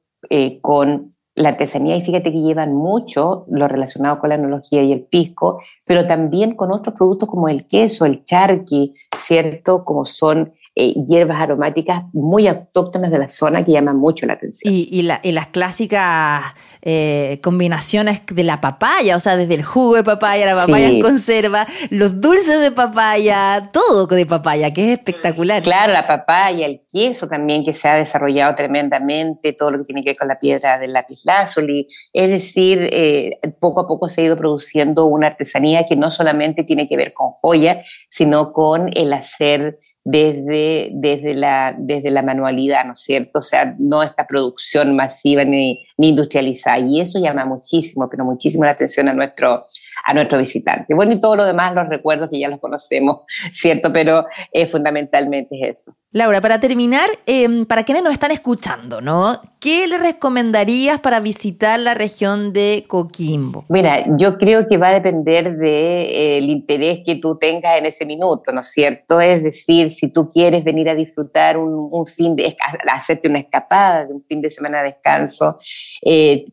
con 0.61 1.15
la 1.35 1.49
artesanía, 1.49 1.97
y 1.97 2.01
fíjate 2.01 2.31
que 2.31 2.41
llevan 2.41 2.73
mucho 2.73 3.45
lo 3.49 3.67
relacionado 3.67 4.19
con 4.19 4.29
la 4.29 4.35
enología 4.35 4.81
y 4.83 4.93
el 4.93 5.03
pisco, 5.03 5.59
pero 5.85 6.05
también 6.05 6.55
con 6.55 6.71
otros 6.71 6.95
productos 6.95 7.27
como 7.27 7.49
el 7.49 7.67
queso, 7.67 8.05
el 8.05 8.23
charqui, 8.23 8.95
¿cierto? 9.17 9.83
Como 9.83 10.05
son 10.05 10.53
eh, 10.79 10.93
hierbas 10.93 11.41
aromáticas 11.41 12.03
muy 12.13 12.47
autóctonas 12.47 13.11
de 13.11 13.17
la 13.17 13.29
zona 13.29 13.65
que 13.65 13.71
llaman 13.71 13.97
mucho 13.97 14.27
la 14.27 14.33
atención. 14.33 14.71
Y, 14.71 15.01
las 15.01 15.47
clásicas 15.47 16.43
eh, 16.83 17.39
combinaciones 17.41 18.21
de 18.31 18.43
la 18.43 18.61
papaya, 18.61 19.15
o 19.15 19.19
sea, 19.19 19.37
desde 19.37 19.55
el 19.55 19.63
jugo 19.63 19.95
de 19.95 20.03
papaya, 20.03 20.45
la 20.45 20.53
papaya 20.53 20.87
en 20.87 21.01
conserva, 21.01 21.65
los 21.89 22.21
dulces 22.21 22.61
de 22.61 22.71
papaya, 22.71 23.71
todo 23.73 24.05
de 24.05 24.27
papaya, 24.27 24.71
que 24.71 24.93
es 24.93 24.99
espectacular. 24.99 25.63
Claro, 25.63 25.93
la 25.93 26.05
papaya, 26.05 26.67
el 26.67 26.81
queso 26.87 27.27
también 27.27 27.65
que 27.65 27.73
se 27.73 27.87
ha 27.87 27.95
desarrollado 27.95 28.53
tremendamente, 28.53 29.53
todo 29.53 29.71
lo 29.71 29.79
que 29.79 29.85
tiene 29.85 30.03
que 30.03 30.11
ver 30.11 30.17
con 30.17 30.27
la 30.27 30.39
piedra 30.39 30.77
del 30.77 30.93
lapislázuli. 30.93 31.87
Es 32.13 32.29
decir, 32.29 32.87
eh, 32.91 33.39
poco 33.59 33.79
a 33.79 33.87
poco 33.87 34.09
se 34.09 34.21
ha 34.21 34.25
ido 34.25 34.37
produciendo 34.37 35.07
una 35.07 35.25
artesanía 35.25 35.87
que 35.87 35.95
no 35.95 36.11
solamente 36.11 36.63
tiene 36.63 36.87
que 36.87 36.97
ver 36.97 37.13
con 37.13 37.31
joya, 37.31 37.83
sino 38.09 38.53
con 38.53 38.91
el 38.93 39.11
hacer 39.13 39.79
desde, 40.09 40.89
desde, 40.93 41.33
la, 41.33 41.75
desde 41.77 42.11
la 42.11 42.21
manualidad, 42.21 42.85
¿no 42.85 42.93
es 42.93 43.01
cierto? 43.01 43.39
O 43.39 43.41
sea, 43.41 43.75
no 43.77 44.01
esta 44.01 44.25
producción 44.25 44.95
masiva 44.95 45.43
ni, 45.43 45.85
ni 45.97 46.09
industrializada. 46.09 46.79
Y 46.79 47.01
eso 47.01 47.19
llama 47.19 47.43
muchísimo, 47.43 48.07
pero 48.09 48.23
muchísimo 48.23 48.63
la 48.63 48.71
atención 48.71 49.09
a 49.09 49.13
nuestro, 49.13 49.65
a 50.07 50.13
nuestro 50.13 50.39
visitante. 50.39 50.93
Bueno, 50.93 51.11
y 51.11 51.19
todo 51.19 51.35
lo 51.35 51.43
demás, 51.43 51.75
los 51.75 51.89
recuerdos 51.89 52.29
que 52.29 52.39
ya 52.39 52.47
los 52.47 52.61
conocemos, 52.61 53.21
¿cierto? 53.51 53.91
Pero 53.91 54.25
eh, 54.53 54.65
fundamentalmente 54.65 55.57
es 55.61 55.79
eso. 55.79 55.97
Laura, 56.11 56.39
para 56.39 56.61
terminar, 56.61 57.09
em, 57.25 57.65
para 57.65 57.83
quienes 57.83 58.03
nos 58.03 58.13
están 58.13 58.31
escuchando, 58.31 59.01
¿no? 59.01 59.41
¿Qué 59.59 59.85
le 59.85 59.97
recomendarías 59.97 61.01
para 61.01 61.19
visitar 61.19 61.77
la 61.77 61.93
región 61.93 62.53
de 62.53 62.85
Coquimbo? 62.87 63.65
Mira, 63.67 64.01
yo 64.17 64.37
creo 64.37 64.65
que 64.65 64.77
va 64.77 64.89
a 64.89 64.93
depender 64.93 65.57
del 65.57 65.59
de, 65.59 66.37
eh, 66.37 66.39
interés 66.39 67.01
que 67.05 67.15
tú 67.15 67.37
tengas 67.37 67.77
en 67.77 67.85
ese 67.85 68.05
minuto, 68.05 68.53
¿no 68.53 68.61
es 68.61 68.71
cierto? 68.71 69.19
Es 69.19 69.43
decir, 69.43 69.89
si 69.91 70.07
tú 70.07 70.31
quieres 70.31 70.63
venir 70.63 70.87
a 70.87 70.95
disfrutar 70.95 71.57
un, 71.57 71.89
un 71.91 72.05
fin 72.07 72.33
de, 72.33 72.55
hacerte 72.89 73.27
una 73.27 73.39
escapada 73.39 74.05
de 74.05 74.13
un 74.13 74.21
fin 74.21 74.39
de 74.39 74.49
semana 74.49 74.77
de 74.77 74.91
descanso, 74.91 75.57
eh, 76.01 76.45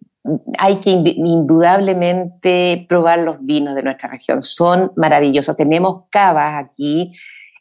hay 0.59 0.77
que 0.77 0.91
indudablemente 0.91 2.87
probar 2.89 3.19
los 3.21 3.45
vinos 3.45 3.75
de 3.75 3.83
nuestra 3.83 4.09
región. 4.09 4.43
Son 4.43 4.93
maravillosos. 4.97 5.57
Tenemos 5.57 6.05
cavas 6.11 6.65
aquí 6.65 7.13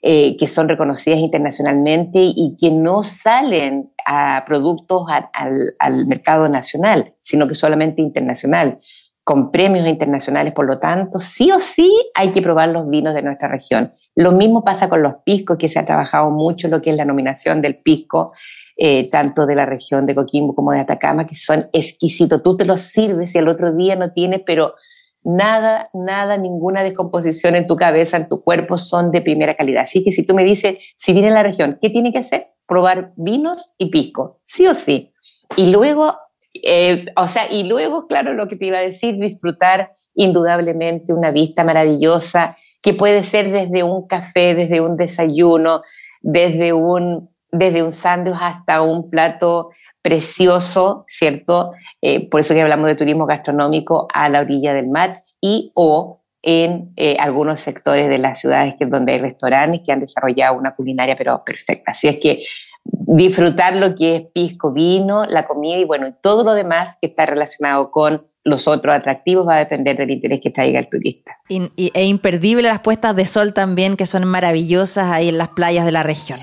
eh, 0.02 0.36
que 0.38 0.47
son 0.47 0.67
reconocidas 0.67 1.19
internacionalmente 1.19 2.19
y 2.21 2.58
que 2.60 2.71
no 2.71 3.04
salen 3.04 3.91
a 4.06 4.43
productos 4.45 5.08
al, 5.34 6.08
mercado 6.08 6.49
nacional, 6.49 7.13
sino 7.19 7.47
que 7.47 7.56
solamente 7.56 8.02
internacional, 8.02 8.80
con 9.23 9.52
premios 9.52 9.88
internacionales. 9.88 10.54
Por 10.54 10.65
lo 10.65 10.80
tanto, 10.80 11.19
sí 11.19 11.52
o 11.52 11.60
sí 11.60 11.89
hay 12.15 12.30
que 12.30 12.41
probar 12.41 12.69
los 12.69 12.89
vinos 12.89 13.13
de 13.13 13.21
nuestra 13.21 13.47
región. 13.47 13.91
Lo 14.15 14.34
mismo 14.34 14.63
pasa 14.63 14.89
con 14.89 15.02
los 15.02 15.15
piscos, 15.26 15.58
que 15.58 15.69
se 15.69 15.80
ha 15.80 15.86
trabajado 15.86 16.32
mucho 16.32 16.67
lo 16.67 16.82
que 16.82 16.89
es 16.89 16.97
la 16.97 17.06
nominación 17.06 17.62
del 17.62 17.76
pisco 17.76 18.30
eh, 18.78 19.08
tanto 19.10 19.46
de 19.46 19.56
la 19.56 19.66
región 19.66 20.06
de 20.06 20.16
Coquimbo 20.16 20.56
como 20.56 20.72
de 20.72 20.80
Atacama, 20.80 21.28
que 21.28 21.36
son 21.36 21.64
exquisitos. 21.74 22.42
Tú 22.42 22.58
te 22.58 22.66
los 22.66 22.82
sirves 22.82 23.36
y 23.36 23.38
al 23.38 23.48
otro 23.48 23.76
día 23.76 23.96
no 23.96 24.12
tienes, 24.12 24.42
pero 24.46 24.74
nada, 25.24 25.86
nada, 25.94 26.38
ninguna 26.38 26.84
descomposición 26.84 27.56
en 27.56 27.68
tu 27.68 27.76
cabeza, 27.76 28.18
en 28.18 28.28
tu 28.28 28.40
cuerpo, 28.40 28.78
son 28.78 29.12
de 29.12 29.22
primera 29.22 29.54
calidad. 29.54 29.84
Así 29.84 30.04
que 30.04 30.12
si 30.12 30.24
tú 30.24 30.34
me 30.34 30.44
dices, 30.44 30.78
si 30.98 31.14
viene 31.14 31.30
a 31.30 31.34
la 31.34 31.44
región, 31.44 31.78
¿qué 31.82 31.90
tiene 31.90 32.12
que 32.12 32.20
hacer? 32.20 32.42
Probar 32.68 33.14
vinos 33.16 33.70
y 33.78 33.90
pisco, 33.90 34.38
sí 34.44 34.68
o 34.68 34.74
sí. 34.74 35.14
Y 35.56 35.72
luego, 35.72 36.16
eh, 36.64 37.06
o 37.16 37.28
sea, 37.28 37.52
y 37.52 37.64
luego, 37.64 38.08
claro, 38.08 38.34
lo 38.34 38.48
que 38.48 38.56
te 38.56 38.66
iba 38.66 38.80
a 38.80 38.82
decir, 38.82 39.18
disfrutar 39.20 39.96
indudablemente 40.16 41.14
una 41.14 41.32
vista 41.32 41.64
maravillosa, 41.64 42.58
que 42.82 42.94
puede 42.94 43.24
ser 43.24 43.52
desde 43.52 43.84
un 43.84 44.08
café, 44.08 44.56
desde 44.56 44.82
un 44.82 44.98
desayuno, 44.98 45.84
desde 46.22 46.74
un 46.74 47.33
desde 47.54 47.84
un 47.84 47.92
sándwich 47.92 48.36
hasta 48.42 48.82
un 48.82 49.10
plato 49.10 49.70
precioso, 50.02 51.04
¿cierto? 51.08 51.72
Eh, 52.02 52.28
por 52.30 52.42
eso 52.42 52.54
que 52.54 52.62
hablamos 52.62 52.88
de 52.88 52.96
turismo 52.96 53.26
gastronómico 53.26 54.08
a 54.13 54.28
la 54.28 54.42
orilla 54.42 54.74
del 54.74 54.89
mar 54.89 55.24
y 55.39 55.72
o 55.76 56.20
en 56.42 56.92
eh, 56.98 57.16
algunos 57.20 57.62
sectores 57.62 58.10
de 58.10 58.18
las 58.18 58.39
ciudades 58.42 58.76
que, 58.78 58.86
donde 58.86 59.13
hay 59.13 59.20
restaurantes 59.20 59.82
que 59.86 59.94
han 59.94 60.02
desarrollado 60.02 60.58
una 60.58 60.74
culinaria 60.74 61.16
pero 61.16 61.42
perfecta. 61.46 61.92
Así 61.92 62.10
es 62.10 62.18
que 62.18 62.44
disfrutar 62.84 63.76
lo 63.76 63.96
que 63.96 64.16
es 64.16 64.24
pisco, 64.34 64.74
vino, 64.74 65.26
la 65.26 65.48
comida 65.48 65.78
y 65.78 65.86
bueno, 65.86 66.08
y 66.08 66.13
todo 66.22 66.44
lo 66.44 66.54
demás 66.54 66.98
que 67.00 67.08
está 67.08 67.26
relacionado 67.26 67.92
con 67.92 68.24
los 68.44 68.68
otros 68.68 68.94
atractivos 68.94 69.48
va 69.48 69.56
a 69.56 69.60
depender 69.60 69.96
del 69.96 70.12
interés 70.12 70.42
que 70.42 70.50
traiga 70.50 70.80
el 70.80 70.89
turista. 70.89 71.38
Y, 71.48 71.92
e 71.94 72.06
imperdible 72.06 72.68
las 72.68 72.82
puestas 72.82 73.16
de 73.16 73.26
sol 73.26 73.54
también 73.54 73.96
que 73.96 74.06
son 74.06 74.26
maravillosas 74.26 75.12
ahí 75.12 75.30
en 75.30 75.38
las 75.38 75.50
playas 75.50 75.86
de 75.86 75.92
la 75.94 76.04
región. 76.04 76.39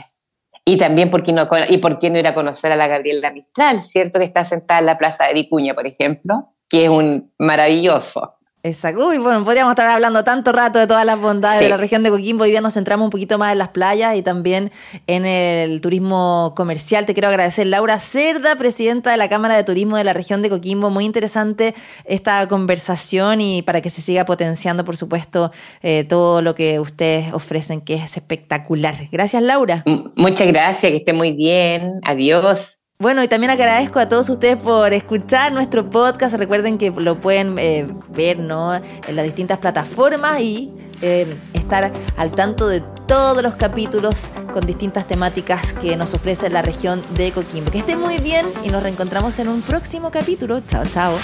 Y 0.64 0.77
también, 0.77 1.11
¿por 1.11 1.23
qué 1.23 1.33
no, 1.33 1.49
y 1.68 1.79
por 1.79 1.99
qué 1.99 2.11
no 2.11 2.18
ir 2.18 2.27
a 2.27 2.35
conocer 2.35 2.73
a 2.73 2.77
la 2.77 2.87
Gabriela 2.87 3.33
Mistral, 3.33 3.83
¿cierto? 3.83 4.18
Que 4.18 4.25
está 4.25 4.44
sentada 4.44 4.81
en 4.81 4.87
la 4.87 4.99
Plaza 4.99 5.27
de 5.27 5.35
Vicuña, 5.35 5.75
por 5.75 5.87
ejemplo, 5.87 6.55
que 6.68 6.85
es 6.85 6.90
un 6.90 7.33
maravilloso. 7.38 8.39
Exacto. 8.62 9.09
Uy, 9.09 9.16
bueno, 9.16 9.42
podríamos 9.42 9.73
estar 9.73 9.87
hablando 9.87 10.23
tanto 10.23 10.53
rato 10.53 10.79
de 10.79 10.87
todas 10.87 11.07
las 11.07 11.18
bondades 11.18 11.61
de 11.61 11.70
la 11.70 11.79
región 11.79 12.03
de 12.03 12.11
Coquimbo. 12.11 12.44
Hoy 12.44 12.51
día 12.51 12.61
nos 12.61 12.75
centramos 12.75 13.05
un 13.07 13.11
poquito 13.11 13.38
más 13.38 13.53
en 13.53 13.59
las 13.59 13.68
playas 13.68 14.16
y 14.16 14.23
también 14.23 14.70
en 15.07 15.25
el 15.25 15.81
turismo 15.81 16.53
comercial. 16.55 17.07
Te 17.07 17.14
quiero 17.14 17.29
agradecer, 17.29 17.66
Laura 17.66 17.99
Cerda, 17.99 18.57
presidenta 18.57 19.11
de 19.12 19.16
la 19.16 19.31
Cámara 19.31 19.57
de 19.57 19.64
Turismo 19.64 19.96
de 19.96 20.05
la 20.05 20.12
región 20.12 20.42
de 20.42 20.51
Coquimbo. 20.51 20.90
Muy 20.90 21.07
interesante 21.07 21.75
esta 22.05 22.46
conversación 22.49 23.40
y 23.40 23.62
para 23.62 23.81
que 23.81 23.88
se 23.88 24.03
siga 24.03 24.27
potenciando, 24.27 24.85
por 24.85 24.99
supuesto, 24.99 25.53
eh, 25.83 26.05
todo 26.05 26.42
lo 26.42 26.55
que 26.55 26.81
ustedes 26.81 27.33
ofrecen, 27.33 27.81
que 27.81 27.94
es 27.94 28.16
espectacular. 28.18 28.94
Gracias, 29.11 29.42
Laura. 29.42 29.85
Muchas 30.16 30.49
gracias, 30.49 30.92
que 30.92 30.99
esté 30.99 31.14
muy 31.14 31.33
bien. 31.33 31.92
Adiós. 32.03 32.80
Bueno, 33.01 33.23
y 33.23 33.29
también 33.29 33.51
agradezco 33.51 33.99
a 33.99 34.11
todos 34.11 34.29
ustedes 34.29 34.59
por 34.59 34.93
escuchar 34.93 35.55
nuestro 35.55 35.89
podcast. 35.89 36.35
Recuerden 36.35 36.77
que 36.77 36.91
lo 36.91 37.19
pueden 37.19 37.59
eh, 37.59 37.89
ver 38.11 38.39
¿no? 38.39 38.75
en 38.75 39.17
las 39.17 39.25
distintas 39.25 39.57
plataformas 39.57 40.39
y 40.41 40.71
eh, 41.01 41.27
estar 41.55 41.91
al 42.19 42.31
tanto 42.31 42.69
de 42.69 42.83
todos 43.07 43.43
los 43.43 43.55
capítulos 43.55 44.31
con 44.53 44.67
distintas 44.67 45.09
temáticas 45.09 45.73
que 45.73 45.97
nos 45.97 46.13
ofrece 46.13 46.51
la 46.51 46.61
región 46.61 47.01
de 47.15 47.33
Coquimbo. 47.33 47.71
Que 47.71 47.79
estén 47.79 47.99
muy 47.99 48.19
bien 48.19 48.45
y 48.65 48.69
nos 48.69 48.83
reencontramos 48.83 49.39
en 49.39 49.49
un 49.49 49.63
próximo 49.63 50.11
capítulo. 50.11 50.61
Chao, 50.67 50.85
chao. 50.85 51.15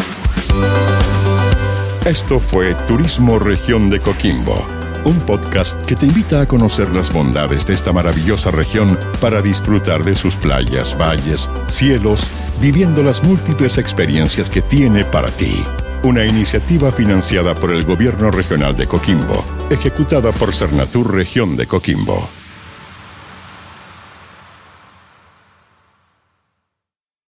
Esto 2.07 2.41
fue 2.41 2.75
Turismo 2.87 3.39
Región 3.39 3.91
de 3.91 4.01
Coquimbo 4.01 4.86
un 5.07 5.21
podcast 5.21 5.81
que 5.87 5.95
te 5.95 6.07
invita 6.07 6.40
a 6.40 6.47
conocer 6.47 6.90
las 6.90 7.12
bondades 7.12 7.64
de 7.66 7.75
esta 7.75 7.92
maravillosa 7.92 8.51
región 8.51 8.99
para 9.21 9.40
disfrutar 9.40 10.05
de 10.05 10.14
sus 10.14 10.35
playas, 10.37 10.97
valles, 10.99 11.49
cielos, 11.69 12.29
viviendo 12.61 13.03
las 13.03 13.23
múltiples 13.23 13.79
experiencias 13.79 14.51
que 14.51 14.62
tiene 14.62 15.05
para 15.05 15.31
ti. 15.31 15.64
Una 16.03 16.27
iniciativa 16.27 16.90
financiada 16.92 17.55
por 17.55 17.71
el 17.71 17.85
Gobierno 17.85 18.31
Regional 18.31 18.77
de 18.77 18.87
Coquimbo, 18.87 19.45
ejecutada 19.71 20.33
por 20.33 20.53
Cernatur 20.53 21.14
Región 21.14 21.57
de 21.57 21.66
Coquimbo. 21.66 22.29